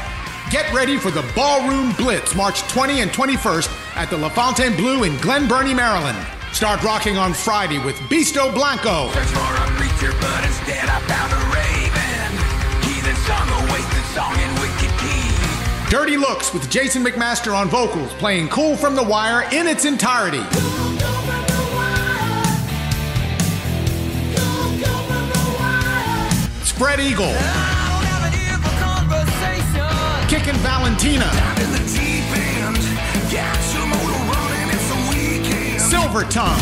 Get 0.49 0.71
ready 0.73 0.97
for 0.97 1.11
the 1.11 1.29
Ballroom 1.35 1.91
Blitz 1.97 2.33
March 2.35 2.61
20 2.69 3.01
and 3.01 3.11
21st 3.11 3.97
at 3.97 4.09
the 4.09 4.15
La 4.15 4.29
Fontaine 4.29 4.77
Bleu 4.77 5.03
in 5.03 5.17
Glen 5.17 5.45
Burnie, 5.45 5.73
Maryland. 5.73 6.17
Start 6.53 6.81
rocking 6.83 7.17
on 7.17 7.33
Friday 7.33 7.83
with 7.83 7.97
Bisto 8.07 8.53
Blanco, 8.53 9.11
Search 9.11 9.27
for 9.27 9.55
a 9.55 9.67
preacher, 9.75 10.13
but 10.21 10.45
instead 10.45 10.87
I 10.87 11.01
found 11.01 11.33
a 11.33 11.41
raven. 11.51 12.31
Heathen 12.87 13.15
song, 13.27 13.43
a 13.43 13.73
wasted 13.73 14.05
song 14.15 14.39
in 14.39 14.49
wicked 14.61 14.97
key. 14.99 15.91
Dirty 15.91 16.15
Looks 16.15 16.53
with 16.53 16.69
Jason 16.69 17.03
McMaster 17.03 17.53
on 17.53 17.67
vocals, 17.67 18.13
playing 18.13 18.47
Cool 18.47 18.77
from 18.77 18.95
the 18.95 19.03
Wire 19.03 19.49
in 19.51 19.67
its 19.67 19.83
entirety. 19.83 20.45
Spread 26.77 26.99
Eagle, 26.99 27.25
I 27.25 27.89
don't 27.89 28.05
have 28.05 28.23
an 28.29 28.37
ear 28.37 28.53
for 28.61 28.69
conversation. 28.77 30.29
Kickin' 30.29 30.55
Valentina. 30.61 31.25
Silver 35.79 36.21
Tongue, 36.29 36.61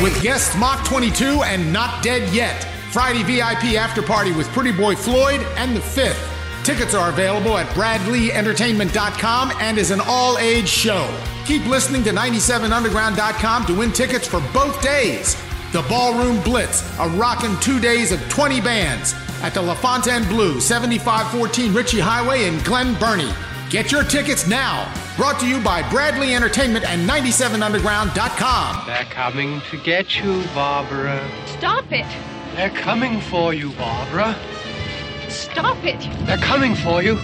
with 0.00 0.22
guests 0.22 0.56
Mach 0.58 0.86
22 0.86 1.42
and 1.42 1.72
Not 1.72 2.04
Dead 2.04 2.32
Yet. 2.32 2.62
Friday 2.92 3.24
VIP 3.24 3.74
after 3.76 4.00
party 4.00 4.30
with 4.30 4.46
Pretty 4.50 4.70
Boy 4.70 4.94
Floyd 4.94 5.44
and 5.56 5.74
The 5.74 5.80
Fifth. 5.80 6.24
Tickets 6.62 6.94
are 6.94 7.10
available 7.10 7.58
at 7.58 7.66
bradleeentertainment.com 7.70 9.52
and 9.58 9.76
is 9.76 9.90
an 9.90 10.00
all 10.06 10.38
age 10.38 10.68
show. 10.68 11.12
Keep 11.46 11.66
listening 11.66 12.04
to 12.04 12.10
97underground.com 12.10 13.66
to 13.66 13.74
win 13.76 13.90
tickets 13.90 14.28
for 14.28 14.40
both 14.52 14.80
days. 14.80 15.36
The 15.72 15.82
Ballroom 15.82 16.42
Blitz, 16.44 16.82
a 16.98 17.08
rockin' 17.10 17.54
two 17.60 17.78
days 17.78 18.10
of 18.10 18.26
20 18.30 18.60
bands 18.62 19.14
at 19.42 19.52
the 19.52 19.60
La 19.60 19.74
Fontaine 19.74 20.24
Bleu, 20.24 20.60
7514 20.60 21.74
Ritchie 21.74 22.00
Highway 22.00 22.44
in 22.46 22.58
Glen 22.60 22.98
Burnie. 22.98 23.30
Get 23.68 23.92
your 23.92 24.02
tickets 24.02 24.46
now. 24.46 24.90
Brought 25.18 25.38
to 25.40 25.46
you 25.46 25.60
by 25.60 25.88
Bradley 25.90 26.34
Entertainment 26.34 26.86
and 26.88 27.06
97underground.com. 27.06 28.86
They're 28.86 29.04
coming 29.10 29.60
to 29.70 29.76
get 29.82 30.18
you, 30.18 30.42
Barbara. 30.54 31.30
Stop 31.58 31.92
it! 31.92 32.06
They're 32.56 32.70
coming 32.70 33.20
for 33.20 33.52
you, 33.52 33.72
Barbara. 33.72 34.34
Stop 35.28 35.84
it! 35.84 36.00
They're 36.26 36.38
coming 36.38 36.74
for 36.74 37.02
you. 37.02 37.16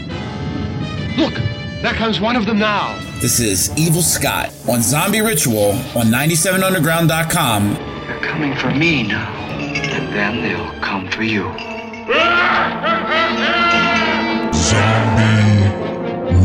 Look, 1.16 1.32
there 1.80 1.94
comes 1.94 2.20
one 2.20 2.36
of 2.36 2.44
them 2.44 2.58
now. 2.58 2.94
This 3.22 3.40
is 3.40 3.74
Evil 3.78 4.02
Scott 4.02 4.52
on 4.68 4.82
Zombie 4.82 5.22
Ritual 5.22 5.70
on 5.96 6.08
97underground.com. 6.08 7.93
They're 8.24 8.32
coming 8.32 8.56
for 8.56 8.70
me 8.70 9.02
now. 9.02 9.30
And 9.50 10.10
then 10.14 10.40
they'll 10.40 10.80
come 10.80 11.10
for 11.10 11.22
you. 11.22 11.42
Zombie 14.54 15.68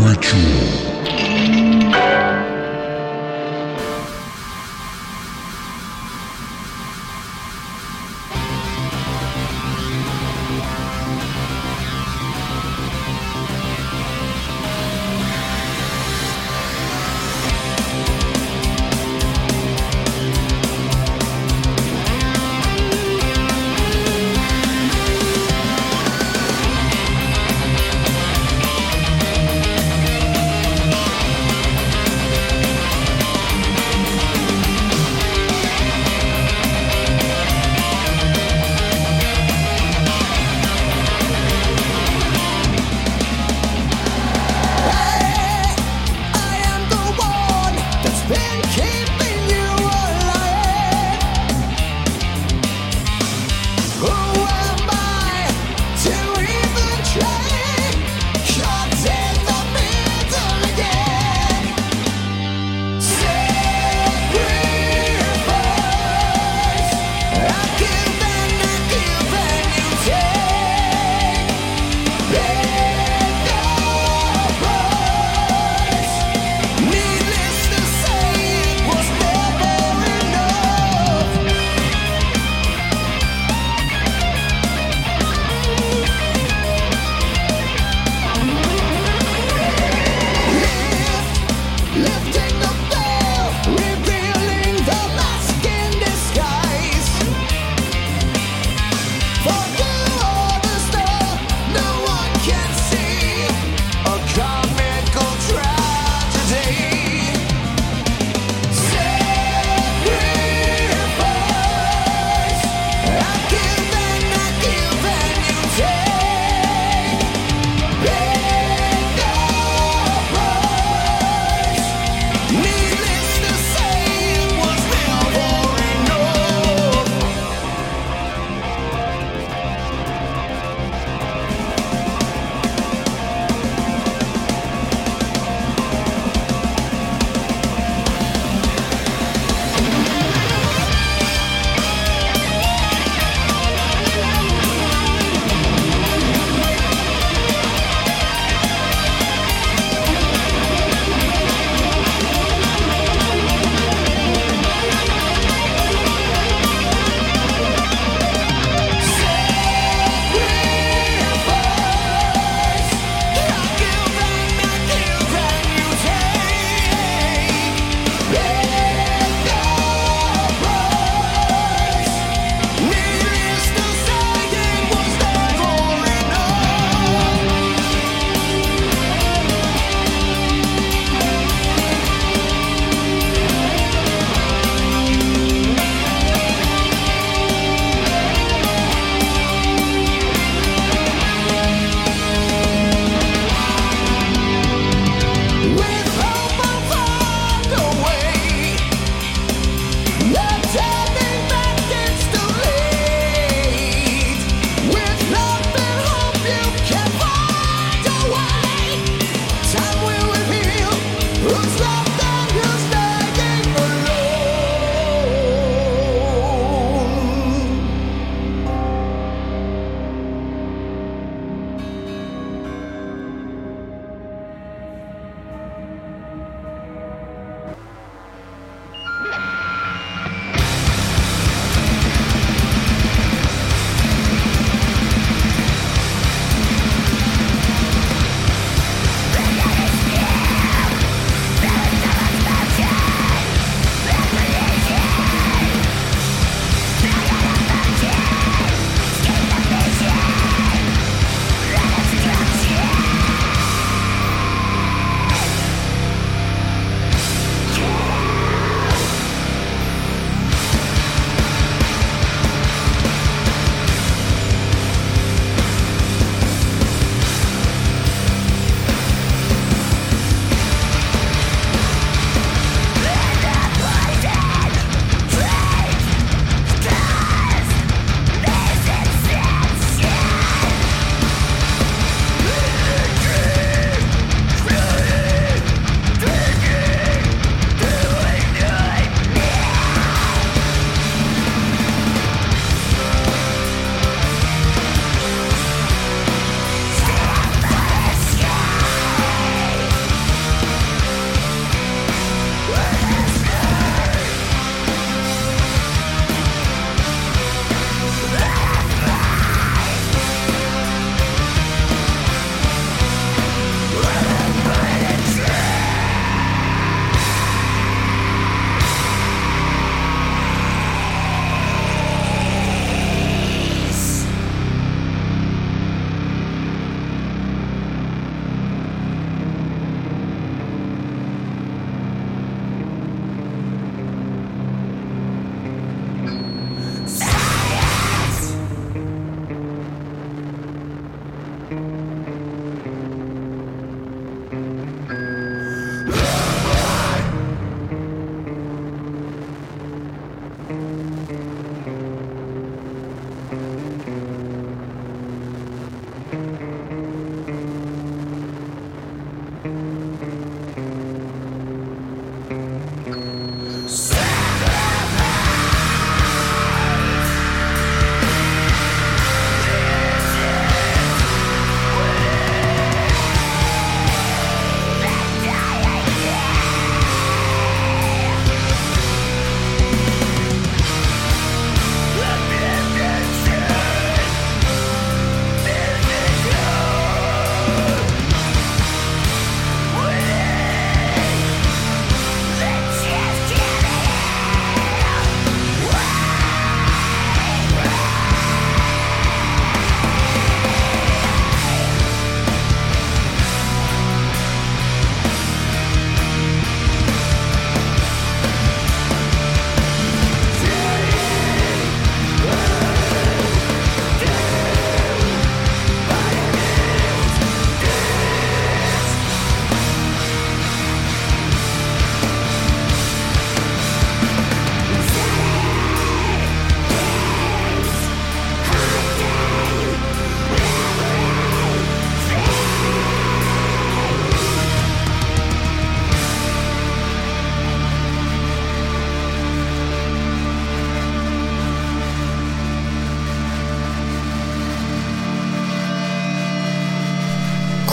Ritual. 0.03 0.88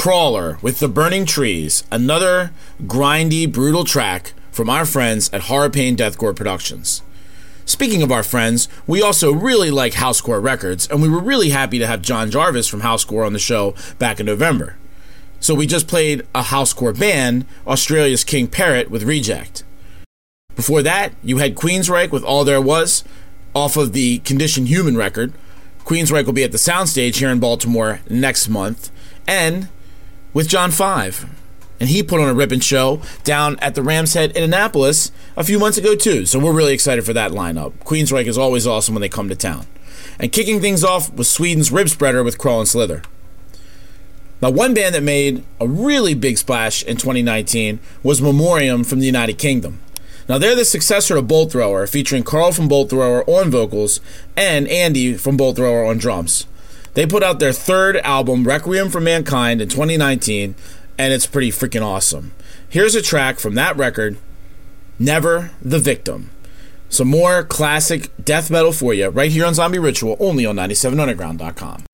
Crawler 0.06 0.56
with 0.62 0.78
The 0.78 0.86
Burning 0.86 1.26
Trees, 1.26 1.82
another 1.90 2.52
grindy, 2.82 3.52
brutal 3.52 3.82
track 3.82 4.34
from 4.52 4.70
our 4.70 4.86
friends 4.86 5.28
at 5.32 5.40
Horror 5.40 5.68
Pain 5.68 5.96
Deathcore 5.96 6.36
Productions. 6.36 7.02
Speaking 7.64 8.04
of 8.04 8.12
our 8.12 8.22
friends, 8.22 8.68
we 8.86 9.02
also 9.02 9.32
really 9.32 9.68
like 9.68 9.94
Housecore 9.94 10.40
Records, 10.40 10.86
and 10.88 11.02
we 11.02 11.08
were 11.08 11.18
really 11.18 11.50
happy 11.50 11.80
to 11.80 11.88
have 11.88 12.02
John 12.02 12.30
Jarvis 12.30 12.68
from 12.68 12.82
Housecore 12.82 13.26
on 13.26 13.32
the 13.32 13.40
show 13.40 13.74
back 13.98 14.20
in 14.20 14.26
November. 14.26 14.76
So 15.40 15.56
we 15.56 15.66
just 15.66 15.88
played 15.88 16.24
a 16.36 16.42
Housecore 16.42 16.96
band, 16.96 17.44
Australia's 17.66 18.22
King 18.22 18.46
Parrot 18.46 18.88
with 18.88 19.02
Reject. 19.02 19.64
Before 20.54 20.82
that, 20.82 21.14
you 21.24 21.38
had 21.38 21.56
Queensryche 21.56 22.12
with 22.12 22.22
All 22.22 22.44
There 22.44 22.62
Was, 22.62 23.02
off 23.56 23.76
of 23.76 23.92
the 23.92 24.20
Condition 24.20 24.66
Human 24.66 24.96
record. 24.96 25.32
Queensryche 25.80 26.26
will 26.26 26.32
be 26.32 26.44
at 26.44 26.52
the 26.52 26.58
Soundstage 26.58 27.16
here 27.16 27.30
in 27.30 27.40
Baltimore 27.40 28.02
next 28.08 28.48
month, 28.48 28.92
and 29.26 29.68
with 30.36 30.48
John 30.48 30.70
Five. 30.70 31.24
And 31.80 31.88
he 31.88 32.02
put 32.02 32.20
on 32.20 32.28
a 32.28 32.34
ripping 32.34 32.60
show 32.60 33.00
down 33.24 33.58
at 33.60 33.74
the 33.74 33.82
Rams 33.82 34.12
Head 34.12 34.36
in 34.36 34.42
Annapolis 34.42 35.10
a 35.34 35.42
few 35.42 35.58
months 35.58 35.78
ago, 35.78 35.94
too. 35.94 36.26
So 36.26 36.38
we're 36.38 36.52
really 36.52 36.74
excited 36.74 37.06
for 37.06 37.14
that 37.14 37.30
lineup. 37.30 37.72
Queensryche 37.84 38.26
is 38.26 38.36
always 38.36 38.66
awesome 38.66 38.94
when 38.94 39.00
they 39.00 39.08
come 39.08 39.30
to 39.30 39.34
town. 39.34 39.66
And 40.18 40.30
kicking 40.30 40.60
things 40.60 40.84
off 40.84 41.10
was 41.14 41.30
Sweden's 41.30 41.70
Ribspreader 41.70 42.22
with 42.22 42.36
Crawl 42.36 42.60
and 42.60 42.68
Slither. 42.68 43.00
Now, 44.42 44.50
one 44.50 44.74
band 44.74 44.94
that 44.94 45.02
made 45.02 45.42
a 45.58 45.66
really 45.66 46.12
big 46.12 46.36
splash 46.36 46.82
in 46.82 46.98
2019 46.98 47.80
was 48.02 48.20
Memoriam 48.20 48.84
from 48.84 49.00
the 49.00 49.06
United 49.06 49.38
Kingdom. 49.38 49.80
Now, 50.28 50.36
they're 50.36 50.54
the 50.54 50.66
successor 50.66 51.14
to 51.14 51.22
Bolt 51.22 51.52
Thrower, 51.52 51.86
featuring 51.86 52.24
Karl 52.24 52.52
from 52.52 52.68
Bolt 52.68 52.90
Thrower 52.90 53.24
on 53.26 53.50
vocals 53.50 54.00
and 54.36 54.68
Andy 54.68 55.14
from 55.14 55.38
Bolt 55.38 55.56
Thrower 55.56 55.86
on 55.86 55.96
drums. 55.96 56.46
They 56.96 57.04
put 57.04 57.22
out 57.22 57.40
their 57.40 57.52
third 57.52 57.98
album, 57.98 58.44
Requiem 58.44 58.88
for 58.88 59.02
Mankind, 59.02 59.60
in 59.60 59.68
2019, 59.68 60.54
and 60.96 61.12
it's 61.12 61.26
pretty 61.26 61.50
freaking 61.50 61.84
awesome. 61.84 62.32
Here's 62.70 62.94
a 62.94 63.02
track 63.02 63.38
from 63.38 63.54
that 63.54 63.76
record, 63.76 64.16
Never 64.98 65.50
the 65.60 65.78
Victim. 65.78 66.30
Some 66.88 67.08
more 67.08 67.44
classic 67.44 68.10
death 68.24 68.50
metal 68.50 68.72
for 68.72 68.94
you 68.94 69.08
right 69.10 69.30
here 69.30 69.44
on 69.44 69.52
Zombie 69.52 69.78
Ritual, 69.78 70.16
only 70.18 70.46
on 70.46 70.56
97underground.com. 70.56 71.84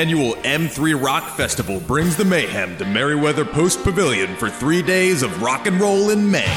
annual 0.00 0.32
M3 0.36 0.98
Rock 0.98 1.36
Festival 1.36 1.78
brings 1.80 2.16
the 2.16 2.24
mayhem 2.24 2.74
to 2.78 2.86
Merriweather 2.86 3.44
Post 3.44 3.84
Pavilion 3.84 4.34
for 4.36 4.48
three 4.48 4.80
days 4.80 5.22
of 5.22 5.42
rock 5.42 5.66
and 5.66 5.78
roll 5.78 6.08
in 6.08 6.30
May. 6.30 6.50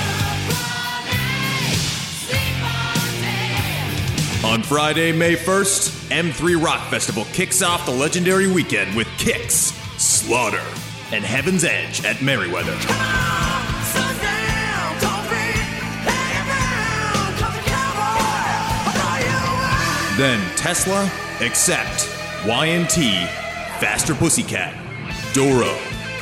On 4.45 4.63
Friday, 4.63 5.11
May 5.11 5.35
1st, 5.35 6.09
M3 6.09 6.63
Rock 6.63 6.89
Festival 6.89 7.25
kicks 7.33 7.61
off 7.61 7.85
the 7.85 7.91
legendary 7.91 8.49
weekend 8.49 8.95
with 8.95 9.07
Kix, 9.17 9.73
Slaughter, 9.99 10.63
and 11.11 11.25
Heaven's 11.25 11.65
Edge 11.65 12.05
at 12.05 12.21
Merriweather. 12.21 12.77
Then 20.15 20.39
Tesla, 20.55 21.11
Accept, 21.41 22.12
Y&T, 22.47 23.25
Faster 23.79 24.13
Pussycat, 24.13 24.75
Doro, 25.33 25.77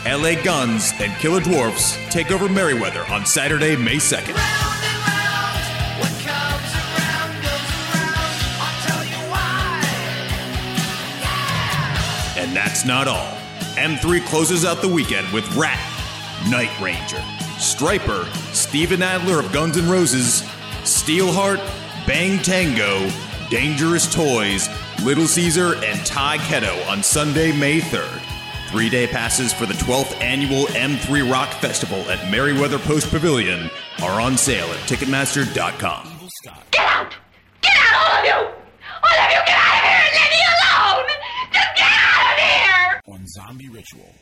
LA 0.06 0.39
Guns, 0.43 0.93
and 0.99 1.11
Killer 1.14 1.41
Dwarfs 1.41 1.98
take 2.11 2.30
over 2.30 2.48
Merriweather 2.48 3.03
on 3.11 3.26
Saturday, 3.26 3.76
May 3.76 3.95
2nd. 3.95 4.38
And 12.38 12.56
that's 12.56 12.85
not 12.85 13.07
all. 13.07 13.35
M3 13.77 14.23
closes 14.27 14.64
out 14.64 14.81
the 14.84 14.88
weekend 14.88 15.31
with 15.34 15.48
Ratt, 15.56 15.80
Night 16.52 16.69
Ranger, 16.80 17.18
Stryper, 17.57 18.26
Steven 18.53 19.02
Adler 19.02 19.39
of 19.39 19.52
Guns 19.52 19.76
N' 19.76 19.89
Roses, 19.89 20.43
Steelheart, 20.84 21.57
Bang 22.06 22.38
Tango, 22.43 23.10
Dangerous 23.49 24.11
Toys, 24.14 24.69
Little 25.03 25.25
Caesar, 25.25 25.73
and 25.75 25.99
Tyketto 26.01 26.87
on 26.87 27.01
Sunday, 27.01 27.51
May 27.51 27.79
3rd. 27.79 28.21
Three 28.69 28.87
day 28.87 29.07
passes 29.07 29.51
for 29.51 29.65
the 29.65 29.73
12th 29.73 30.13
annual 30.21 30.65
M3 30.67 31.29
Rock 31.29 31.49
Festival 31.55 31.99
at 32.09 32.29
Merriweather 32.29 32.77
Post 32.77 33.09
Pavilion 33.09 33.69
are 34.03 34.21
on 34.21 34.37
sale 34.37 34.67
at 34.67 34.79
Ticketmaster.com. 34.87 36.07
Get 36.71 36.85
out! 36.85 37.15
Get 37.61 37.73
out, 37.75 37.95
all 37.95 38.19
of 38.19 38.25
you! 38.25 38.31
All 38.31 39.19
of 39.19 39.31
you, 39.31 39.41
get 39.45 39.57
out 39.57 39.73
of 39.73 39.83
here 39.83 40.01
and 40.05 40.13
leave 40.13 40.31
me 40.31 40.41
alone! 40.53 41.07
Just 41.51 41.75
get 41.75 41.91
out 41.91 42.31
of 42.31 42.39
here! 42.39 43.01
On 43.07 43.27
Zombie 43.27 43.69
Ritual. 43.69 44.15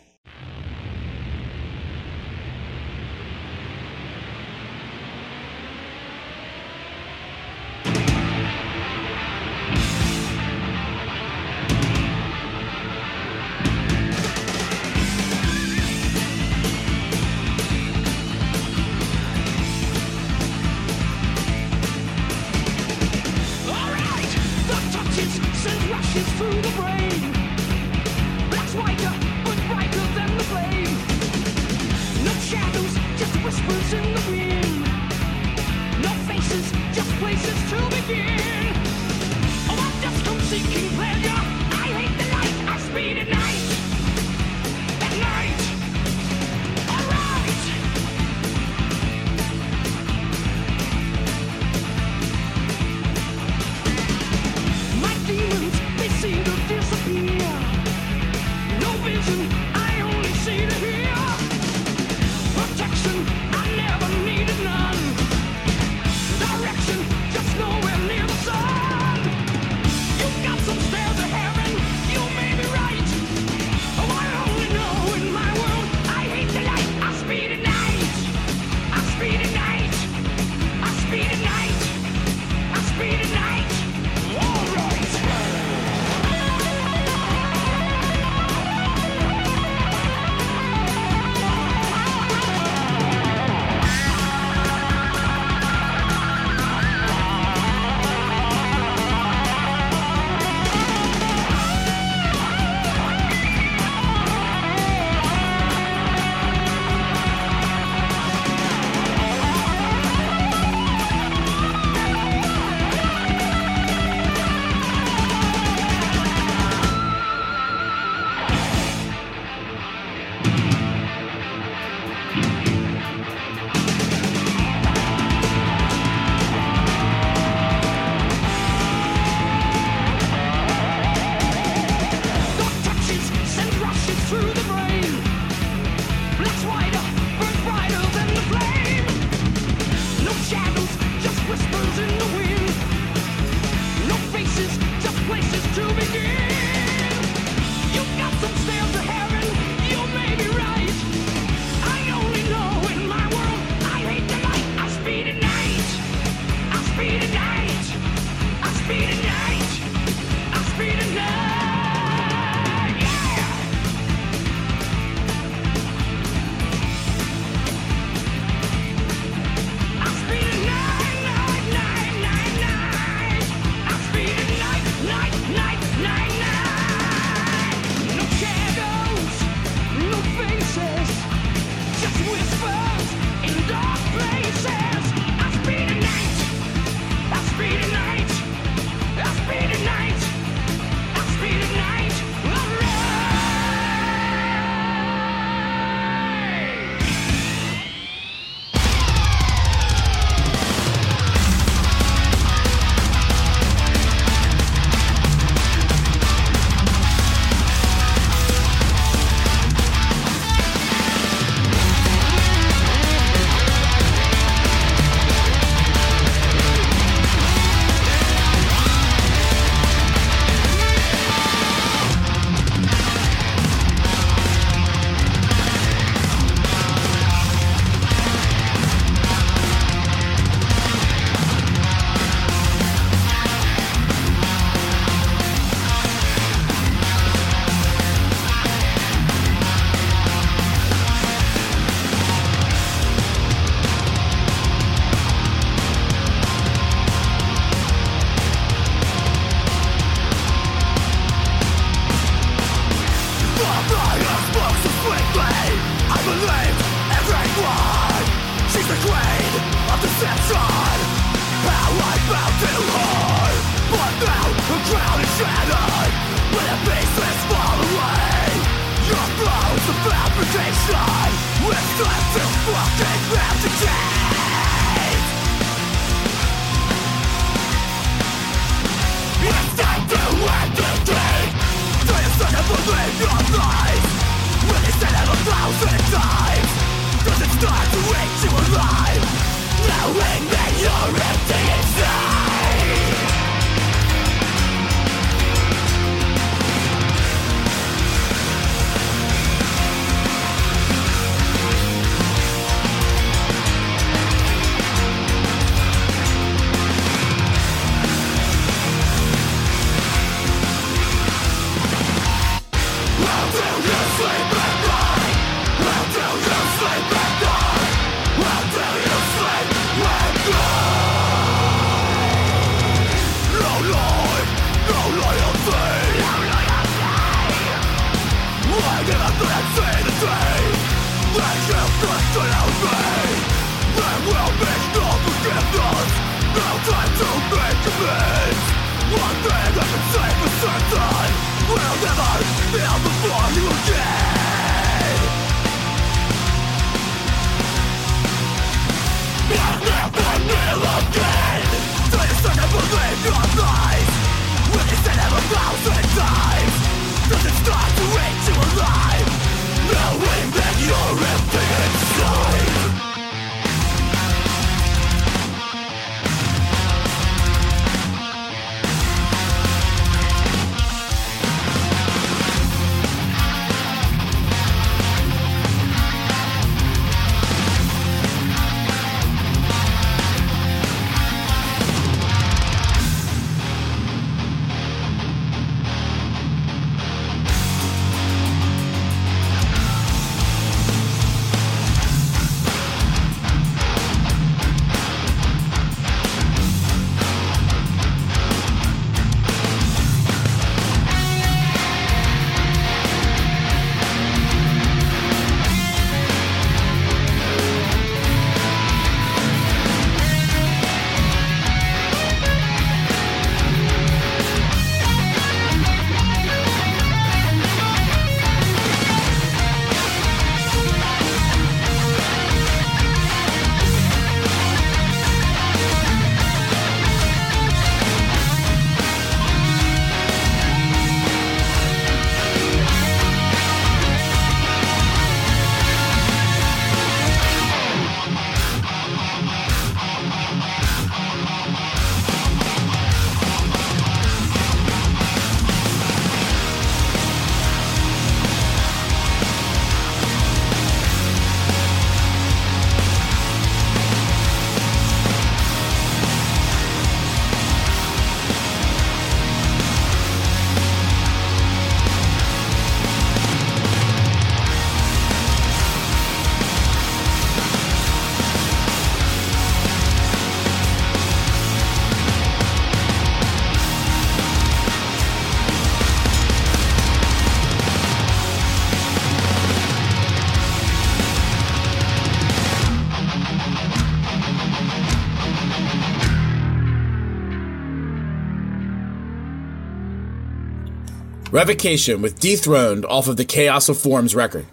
Revocation 491.52 492.22
with 492.22 492.40
Dethroned 492.40 493.06
off 493.06 493.28
of 493.28 493.36
the 493.38 493.46
Chaos 493.46 493.90
of 493.90 493.98
Forms 493.98 494.36
record. 494.36 494.68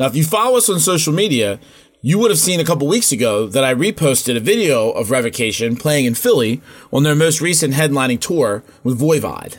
Now, 0.00 0.06
if 0.06 0.16
you 0.16 0.24
follow 0.24 0.56
us 0.56 0.70
on 0.70 0.80
social 0.80 1.12
media, 1.12 1.60
you 2.00 2.18
would 2.18 2.30
have 2.30 2.40
seen 2.40 2.58
a 2.58 2.64
couple 2.64 2.88
weeks 2.88 3.12
ago 3.12 3.46
that 3.46 3.64
I 3.64 3.74
reposted 3.74 4.34
a 4.34 4.40
video 4.40 4.90
of 4.92 5.10
Revocation 5.10 5.76
playing 5.76 6.06
in 6.06 6.14
Philly 6.14 6.62
on 6.90 7.02
their 7.02 7.14
most 7.14 7.42
recent 7.42 7.74
headlining 7.74 8.18
tour 8.18 8.64
with 8.82 8.98
Voivod. 8.98 9.58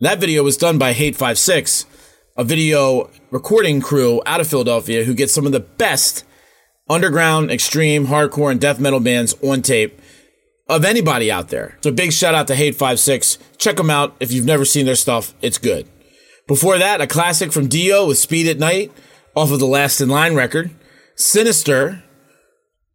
That 0.00 0.20
video 0.20 0.42
was 0.42 0.58
done 0.58 0.76
by 0.76 0.92
Hate56, 0.92 1.86
a 2.36 2.44
video 2.44 3.08
recording 3.30 3.80
crew 3.80 4.20
out 4.26 4.42
of 4.42 4.48
Philadelphia 4.48 5.04
who 5.04 5.14
gets 5.14 5.32
some 5.32 5.46
of 5.46 5.52
the 5.52 5.60
best 5.60 6.24
underground, 6.90 7.50
extreme, 7.50 8.08
hardcore, 8.08 8.50
and 8.50 8.60
death 8.60 8.80
metal 8.80 9.00
bands 9.00 9.34
on 9.42 9.62
tape 9.62 9.98
of 10.70 10.84
anybody 10.84 11.30
out 11.30 11.48
there. 11.48 11.76
So 11.82 11.90
big 11.90 12.12
shout 12.12 12.34
out 12.34 12.46
to 12.46 12.54
Hate56. 12.54 13.38
Check 13.58 13.76
them 13.76 13.90
out 13.90 14.16
if 14.20 14.32
you've 14.32 14.46
never 14.46 14.64
seen 14.64 14.86
their 14.86 14.94
stuff. 14.94 15.34
It's 15.42 15.58
good. 15.58 15.88
Before 16.46 16.78
that, 16.78 17.00
a 17.00 17.06
classic 17.06 17.52
from 17.52 17.68
Dio 17.68 18.06
with 18.06 18.18
Speed 18.18 18.46
at 18.46 18.58
Night 18.58 18.92
off 19.36 19.52
of 19.52 19.58
the 19.58 19.66
Last 19.66 20.00
in 20.00 20.08
Line 20.08 20.34
record. 20.34 20.70
Sinister 21.16 22.02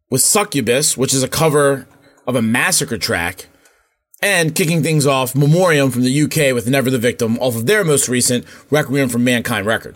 with 0.10 0.22
Succubus, 0.22 0.98
which 0.98 1.14
is 1.14 1.24
a 1.24 1.28
cover 1.28 1.88
of 2.26 2.36
a 2.36 2.42
massacre 2.42 2.98
track. 2.98 3.48
And 4.22 4.56
kicking 4.56 4.82
things 4.82 5.06
off, 5.06 5.36
Memoriam 5.36 5.92
from 5.92 6.04
the 6.04 6.22
UK 6.24 6.54
with 6.54 6.68
Never 6.68 6.90
the 6.90 6.98
Victim 6.98 7.38
off 7.40 7.56
of 7.56 7.66
their 7.66 7.84
most 7.84 8.08
recent 8.08 8.46
Requiem 8.72 9.10
from 9.10 9.24
Mankind 9.24 9.68
record. 9.68 9.96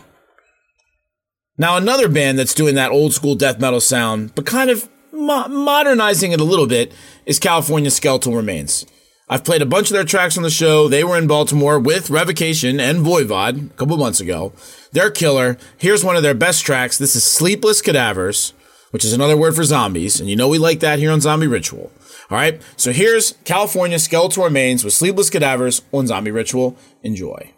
Now, 1.57 1.77
another 1.77 2.07
band 2.07 2.38
that's 2.38 2.53
doing 2.53 2.76
that 2.76 2.91
old 2.91 3.14
school 3.14 3.35
death 3.35 3.60
metal 3.60 3.81
sound, 3.81 4.35
but 4.35 4.45
kind 4.45 4.69
of 4.69 4.88
mo- 5.19 5.47
modernizing 5.47 6.31
it 6.31 6.39
a 6.41 6.45
little 6.45 6.67
bit, 6.67 6.91
is 7.25 7.39
California 7.39 7.91
Skeletal 7.91 8.35
Remains. 8.35 8.85
I've 9.31 9.43
played 9.43 9.61
a 9.61 9.67
bunch 9.67 9.91
of 9.91 9.93
their 9.93 10.03
tracks 10.03 10.37
on 10.37 10.43
the 10.43 10.49
show. 10.49 10.87
They 10.87 11.03
were 11.03 11.17
in 11.17 11.27
Baltimore 11.27 11.79
with 11.79 12.09
Revocation 12.09 12.79
and 12.79 13.05
Voivod 13.05 13.69
a 13.69 13.73
couple 13.75 13.95
months 13.97 14.19
ago. 14.19 14.53
They're 14.91 15.11
killer. 15.11 15.57
Here's 15.77 16.03
one 16.03 16.15
of 16.15 16.23
their 16.23 16.33
best 16.33 16.65
tracks. 16.65 16.97
This 16.97 17.15
is 17.15 17.23
Sleepless 17.23 17.83
Cadavers, 17.83 18.53
which 18.89 19.05
is 19.05 19.13
another 19.13 19.37
word 19.37 19.55
for 19.55 19.63
zombies. 19.63 20.19
And 20.19 20.29
you 20.29 20.35
know 20.35 20.47
we 20.47 20.57
like 20.57 20.79
that 20.79 20.97
here 20.97 21.11
on 21.11 21.21
Zombie 21.21 21.45
Ritual. 21.45 21.91
All 22.31 22.37
right. 22.37 22.59
So 22.75 22.91
here's 22.91 23.33
California 23.43 23.99
Skeletal 23.99 24.45
Remains 24.45 24.83
with 24.83 24.93
Sleepless 24.93 25.29
Cadavers 25.29 25.83
on 25.91 26.07
Zombie 26.07 26.31
Ritual. 26.31 26.75
Enjoy. 27.03 27.51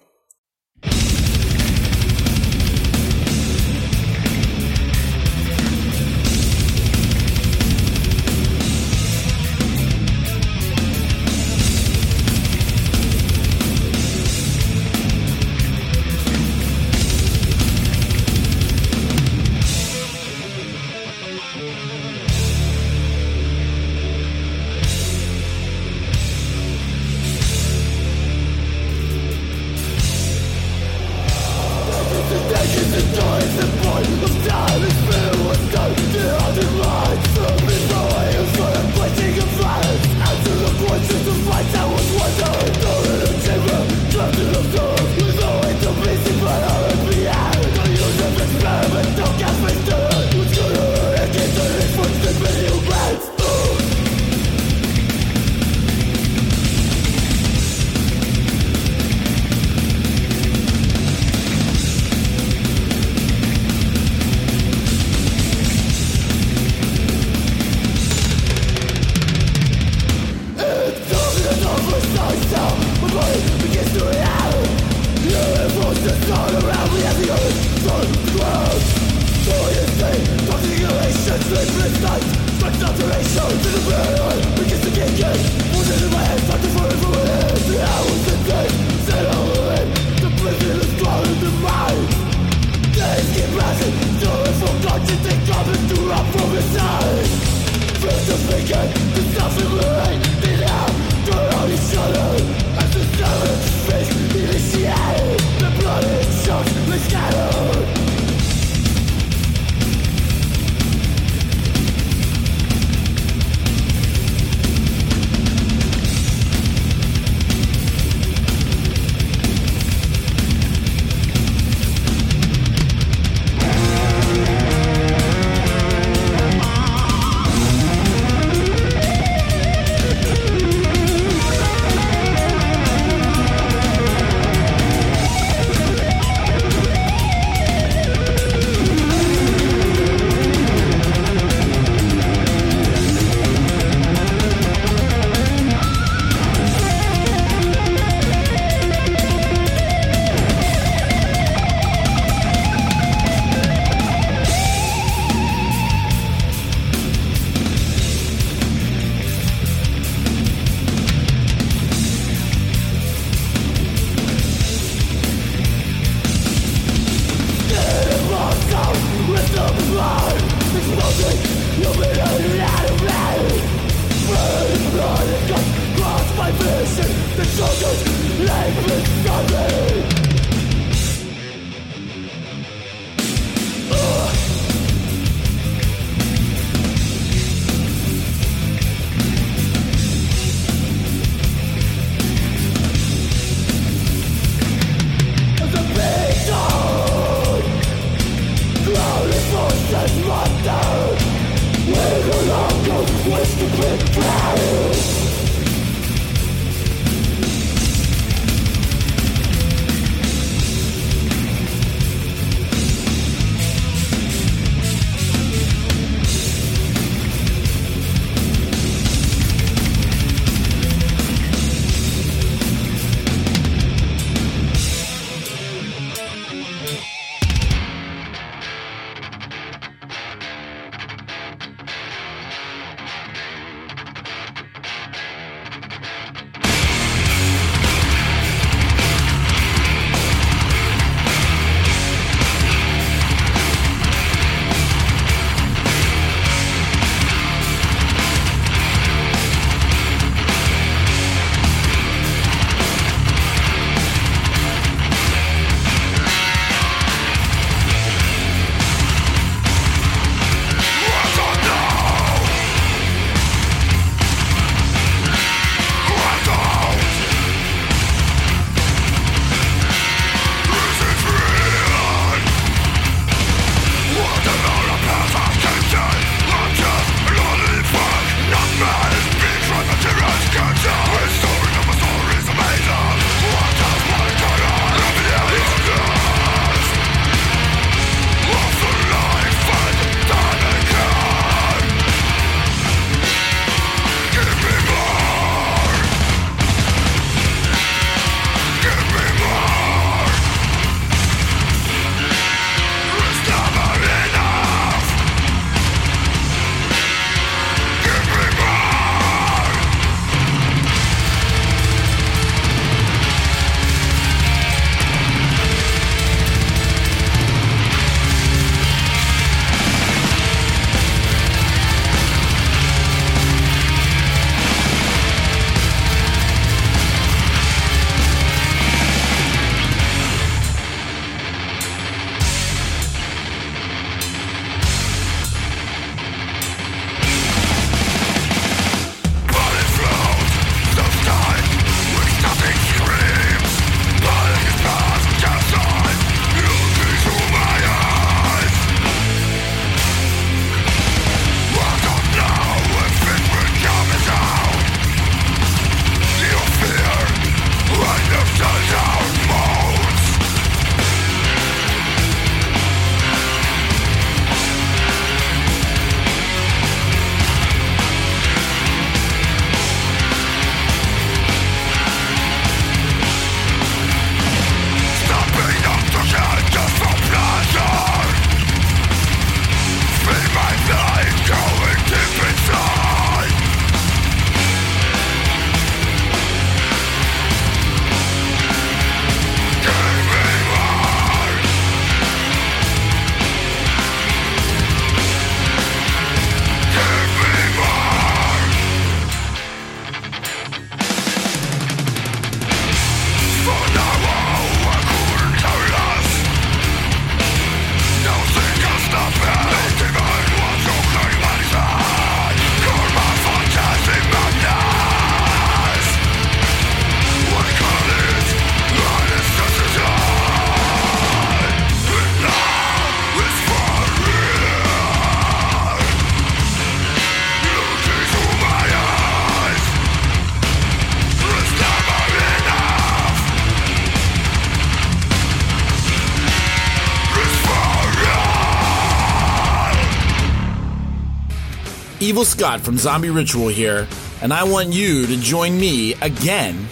Evil 442.32 442.46
Scott 442.46 442.80
from 442.80 442.98
Zombie 442.98 443.30
Ritual 443.30 443.68
here, 443.68 444.08
and 444.42 444.54
I 444.54 444.64
want 444.64 444.94
you 444.94 445.28
to 445.28 445.36
join 445.36 445.78
me 445.78 446.14
again 446.22 446.88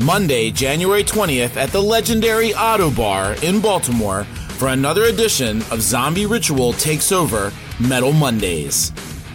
Monday, 0.00 0.50
January 0.50 1.02
20th 1.02 1.56
at 1.56 1.70
the 1.70 1.80
legendary 1.80 2.50
Ottobar 2.50 3.42
in 3.42 3.62
Baltimore 3.62 4.24
for 4.58 4.68
another 4.68 5.04
edition 5.04 5.62
of 5.70 5.80
Zombie 5.80 6.26
Ritual 6.26 6.74
Takes 6.74 7.12
Over 7.12 7.50
Metal 7.80 8.12
Mondays. 8.12 8.92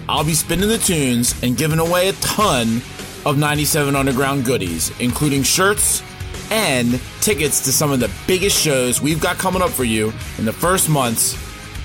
I'll 0.08 0.24
be 0.24 0.36
spinning 0.36 0.70
the 0.70 0.78
tunes 0.78 1.34
and 1.42 1.58
giving 1.58 1.80
away 1.80 2.10
a 2.10 2.14
ton 2.14 2.84
of 3.26 3.40
97 3.40 3.96
Underground 3.96 4.46
goodies, 4.46 4.92
including 5.00 5.42
shirts 5.42 6.04
and 6.52 7.02
tickets 7.22 7.60
to 7.62 7.72
some 7.72 7.92
of 7.92 8.00
the 8.00 8.12
biggest 8.28 8.56
shows 8.56 9.02
we've 9.02 9.20
got 9.20 9.40
coming 9.40 9.64
up 9.64 9.72
for 9.72 9.84
you 9.84 10.14
in 10.38 10.46
the 10.46 10.54
first 10.54 10.90
months 10.90 11.34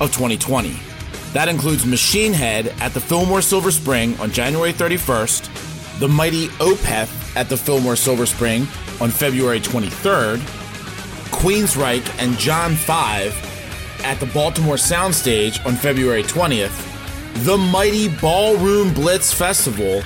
of 0.02 0.12
2020. 0.12 0.78
That 1.34 1.48
includes 1.48 1.84
Machine 1.84 2.32
Head 2.32 2.72
at 2.78 2.94
the 2.94 3.00
Fillmore 3.00 3.42
Silver 3.42 3.72
Spring 3.72 4.16
on 4.20 4.30
January 4.30 4.72
31st, 4.72 5.98
the 5.98 6.06
mighty 6.06 6.46
Opeth 6.60 7.36
at 7.36 7.48
the 7.48 7.56
Fillmore 7.56 7.96
Silver 7.96 8.24
Spring 8.24 8.68
on 9.00 9.10
February 9.10 9.58
23rd, 9.58 10.38
Queensryche 11.32 12.08
and 12.22 12.38
John 12.38 12.76
5 12.76 14.00
at 14.04 14.20
the 14.20 14.26
Baltimore 14.26 14.76
Soundstage 14.76 15.64
on 15.66 15.74
February 15.74 16.22
20th, 16.22 17.44
the 17.44 17.58
mighty 17.58 18.08
Ballroom 18.08 18.94
Blitz 18.94 19.32
Festival 19.32 20.04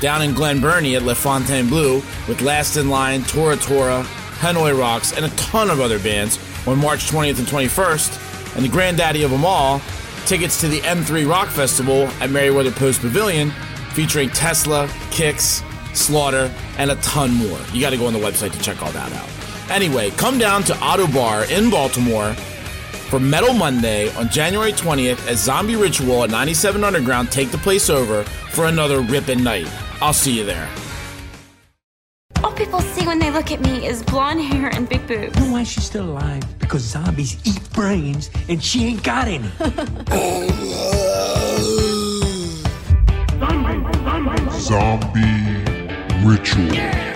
down 0.00 0.22
in 0.22 0.32
Glen 0.32 0.60
Burnie 0.60 0.94
at 0.94 1.02
Le 1.02 1.16
Fontaine 1.16 1.68
Bleu 1.68 1.96
with 2.28 2.40
Last 2.40 2.76
in 2.76 2.88
Line, 2.88 3.24
Tora 3.24 3.56
Tora, 3.56 4.04
Hanoi 4.38 4.78
Rocks, 4.78 5.12
and 5.12 5.24
a 5.24 5.30
ton 5.30 5.70
of 5.70 5.80
other 5.80 5.98
bands 5.98 6.38
on 6.68 6.78
March 6.78 7.10
20th 7.10 7.40
and 7.40 7.48
21st. 7.48 8.54
And 8.54 8.64
the 8.64 8.68
granddaddy 8.68 9.24
of 9.24 9.32
them 9.32 9.44
all, 9.44 9.82
tickets 10.28 10.60
to 10.60 10.68
the 10.68 10.80
M3 10.80 11.26
Rock 11.26 11.48
Festival 11.48 12.06
at 12.20 12.28
Merriweather 12.28 12.70
Post 12.70 13.00
Pavilion 13.00 13.50
featuring 13.94 14.28
Tesla, 14.28 14.86
Kix, 15.10 15.64
Slaughter, 15.96 16.54
and 16.76 16.90
a 16.90 16.96
ton 16.96 17.32
more. 17.32 17.58
You 17.72 17.80
got 17.80 17.90
to 17.90 17.96
go 17.96 18.06
on 18.06 18.12
the 18.12 18.18
website 18.18 18.52
to 18.52 18.60
check 18.60 18.82
all 18.82 18.92
that 18.92 19.10
out. 19.10 19.70
Anyway, 19.70 20.10
come 20.10 20.36
down 20.36 20.64
to 20.64 20.74
Ottobar 20.74 21.50
in 21.50 21.70
Baltimore 21.70 22.34
for 22.34 23.18
Metal 23.18 23.54
Monday 23.54 24.14
on 24.16 24.28
January 24.28 24.72
20th 24.72 25.26
as 25.26 25.42
Zombie 25.42 25.76
Ritual 25.76 26.24
at 26.24 26.30
97 26.30 26.84
Underground 26.84 27.32
take 27.32 27.50
the 27.50 27.56
place 27.58 27.88
over 27.88 28.22
for 28.50 28.66
another 28.66 29.00
rippin' 29.00 29.42
night. 29.42 29.66
I'll 30.02 30.12
see 30.12 30.36
you 30.36 30.44
there. 30.44 30.68
All 32.58 32.64
people 32.64 32.80
see 32.80 33.06
when 33.06 33.20
they 33.20 33.30
look 33.30 33.52
at 33.52 33.60
me 33.60 33.86
is 33.86 34.02
blonde 34.02 34.40
hair 34.40 34.68
and 34.74 34.88
big 34.88 35.06
boobs. 35.06 35.38
You 35.38 35.46
know 35.46 35.52
why 35.52 35.62
she's 35.62 35.84
still 35.84 36.06
alive? 36.06 36.42
Because 36.58 36.82
zombies 36.82 37.36
eat 37.44 37.60
brains 37.72 38.30
and 38.48 38.60
she 38.60 38.86
ain't 38.86 39.04
got 39.04 39.28
any. 39.28 39.48
Zombie 44.58 45.62
Ritual. 46.26 47.07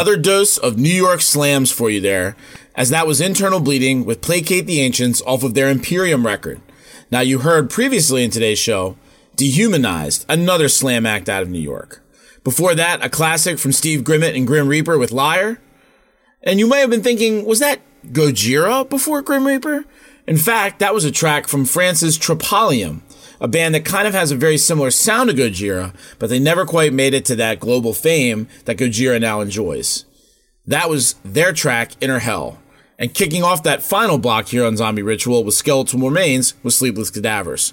Another 0.00 0.16
dose 0.16 0.56
of 0.56 0.78
New 0.78 0.88
York 0.88 1.20
slams 1.20 1.70
for 1.70 1.90
you 1.90 2.00
there, 2.00 2.34
as 2.74 2.88
that 2.88 3.06
was 3.06 3.20
Internal 3.20 3.60
Bleeding 3.60 4.06
with 4.06 4.22
Placate 4.22 4.66
the 4.66 4.80
Ancients 4.80 5.20
off 5.26 5.42
of 5.42 5.52
their 5.52 5.68
Imperium 5.68 6.24
record. 6.24 6.62
Now, 7.10 7.20
you 7.20 7.40
heard 7.40 7.68
previously 7.68 8.24
in 8.24 8.30
today's 8.30 8.58
show, 8.58 8.96
Dehumanized, 9.36 10.24
another 10.26 10.70
slam 10.70 11.04
act 11.04 11.28
out 11.28 11.42
of 11.42 11.50
New 11.50 11.60
York. 11.60 12.02
Before 12.44 12.74
that, 12.74 13.04
a 13.04 13.10
classic 13.10 13.58
from 13.58 13.72
Steve 13.72 14.00
Grimmett 14.00 14.34
and 14.34 14.46
Grim 14.46 14.68
Reaper 14.68 14.96
with 14.96 15.12
Liar. 15.12 15.60
And 16.42 16.58
you 16.58 16.66
may 16.66 16.80
have 16.80 16.88
been 16.88 17.02
thinking, 17.02 17.44
was 17.44 17.58
that 17.58 17.80
Gojira 18.06 18.88
before 18.88 19.20
Grim 19.20 19.46
Reaper? 19.46 19.84
In 20.26 20.38
fact, 20.38 20.78
that 20.78 20.94
was 20.94 21.04
a 21.04 21.12
track 21.12 21.46
from 21.46 21.66
France's 21.66 22.18
Trepalium, 22.18 23.02
a 23.40 23.48
band 23.48 23.74
that 23.74 23.84
kind 23.84 24.06
of 24.06 24.14
has 24.14 24.30
a 24.30 24.36
very 24.36 24.58
similar 24.58 24.90
sound 24.90 25.30
to 25.30 25.36
Gojira, 25.36 25.94
but 26.18 26.28
they 26.28 26.38
never 26.38 26.66
quite 26.66 26.92
made 26.92 27.14
it 27.14 27.24
to 27.26 27.36
that 27.36 27.60
global 27.60 27.94
fame 27.94 28.48
that 28.66 28.76
Gojira 28.76 29.20
now 29.20 29.40
enjoys. 29.40 30.04
That 30.66 30.90
was 30.90 31.14
their 31.24 31.52
track, 31.52 31.92
Inner 32.00 32.18
Hell. 32.18 32.58
And 32.98 33.14
kicking 33.14 33.42
off 33.42 33.62
that 33.62 33.82
final 33.82 34.18
block 34.18 34.48
here 34.48 34.64
on 34.66 34.76
Zombie 34.76 35.02
Ritual 35.02 35.42
with 35.42 35.54
Skeletal 35.54 35.98
Remains 36.00 36.52
with 36.62 36.74
Sleepless 36.74 37.10
Cadavers. 37.10 37.72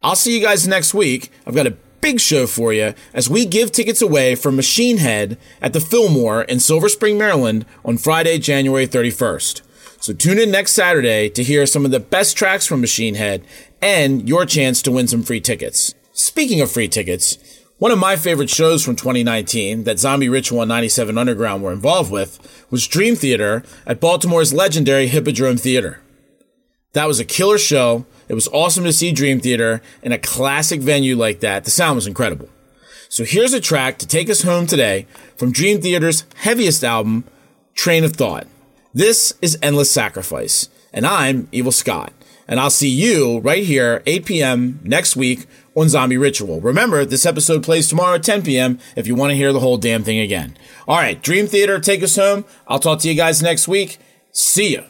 I'll 0.00 0.14
see 0.14 0.38
you 0.38 0.44
guys 0.44 0.68
next 0.68 0.94
week. 0.94 1.32
I've 1.44 1.56
got 1.56 1.66
a 1.66 1.76
big 2.00 2.20
show 2.20 2.46
for 2.46 2.72
you 2.72 2.94
as 3.12 3.28
we 3.28 3.44
give 3.44 3.72
tickets 3.72 4.00
away 4.00 4.36
for 4.36 4.52
Machine 4.52 4.98
Head 4.98 5.36
at 5.60 5.72
the 5.72 5.80
Fillmore 5.80 6.42
in 6.42 6.60
Silver 6.60 6.88
Spring, 6.88 7.18
Maryland 7.18 7.66
on 7.84 7.98
Friday, 7.98 8.38
January 8.38 8.86
31st. 8.86 9.62
So 10.06 10.12
tune 10.12 10.38
in 10.38 10.52
next 10.52 10.70
Saturday 10.70 11.28
to 11.30 11.42
hear 11.42 11.66
some 11.66 11.84
of 11.84 11.90
the 11.90 11.98
best 11.98 12.36
tracks 12.36 12.64
from 12.64 12.80
Machine 12.80 13.16
Head 13.16 13.42
and 13.82 14.28
your 14.28 14.46
chance 14.46 14.80
to 14.82 14.92
win 14.92 15.08
some 15.08 15.24
free 15.24 15.40
tickets. 15.40 15.94
Speaking 16.12 16.60
of 16.60 16.70
free 16.70 16.86
tickets, 16.86 17.38
one 17.78 17.90
of 17.90 17.98
my 17.98 18.14
favorite 18.14 18.48
shows 18.48 18.84
from 18.84 18.94
2019 18.94 19.82
that 19.82 19.98
Zombie 19.98 20.28
Ritual 20.28 20.62
and 20.62 20.68
97 20.68 21.18
Underground 21.18 21.64
were 21.64 21.72
involved 21.72 22.12
with 22.12 22.38
was 22.70 22.86
Dream 22.86 23.16
Theater 23.16 23.64
at 23.84 23.98
Baltimore's 23.98 24.54
legendary 24.54 25.08
Hippodrome 25.08 25.56
Theater. 25.56 26.00
That 26.92 27.08
was 27.08 27.18
a 27.18 27.24
killer 27.24 27.58
show. 27.58 28.06
It 28.28 28.34
was 28.34 28.46
awesome 28.52 28.84
to 28.84 28.92
see 28.92 29.10
Dream 29.10 29.40
Theater 29.40 29.82
in 30.04 30.12
a 30.12 30.18
classic 30.18 30.80
venue 30.82 31.16
like 31.16 31.40
that. 31.40 31.64
The 31.64 31.72
sound 31.72 31.96
was 31.96 32.06
incredible. 32.06 32.48
So 33.08 33.24
here's 33.24 33.54
a 33.54 33.60
track 33.60 33.98
to 33.98 34.06
take 34.06 34.30
us 34.30 34.42
home 34.42 34.68
today 34.68 35.08
from 35.36 35.50
Dream 35.50 35.80
Theater's 35.80 36.22
heaviest 36.36 36.84
album, 36.84 37.24
Train 37.74 38.04
of 38.04 38.12
Thought. 38.12 38.46
This 38.96 39.34
is 39.42 39.58
Endless 39.60 39.90
Sacrifice, 39.90 40.70
and 40.90 41.06
I'm 41.06 41.48
Evil 41.52 41.70
Scott. 41.70 42.14
And 42.48 42.58
I'll 42.58 42.70
see 42.70 42.88
you 42.88 43.40
right 43.40 43.62
here, 43.62 44.02
8 44.06 44.24
p.m. 44.24 44.80
next 44.84 45.16
week 45.16 45.44
on 45.74 45.90
Zombie 45.90 46.16
Ritual. 46.16 46.62
Remember, 46.62 47.04
this 47.04 47.26
episode 47.26 47.62
plays 47.62 47.90
tomorrow 47.90 48.14
at 48.14 48.22
10 48.22 48.42
p.m. 48.42 48.78
if 48.96 49.06
you 49.06 49.14
want 49.14 49.32
to 49.32 49.36
hear 49.36 49.52
the 49.52 49.60
whole 49.60 49.76
damn 49.76 50.02
thing 50.02 50.18
again. 50.18 50.56
All 50.88 50.96
right, 50.96 51.22
Dream 51.22 51.46
Theater, 51.46 51.78
take 51.78 52.02
us 52.02 52.16
home. 52.16 52.46
I'll 52.66 52.78
talk 52.78 53.00
to 53.00 53.08
you 53.10 53.14
guys 53.14 53.42
next 53.42 53.68
week. 53.68 53.98
See 54.32 54.76
ya. 54.76 54.84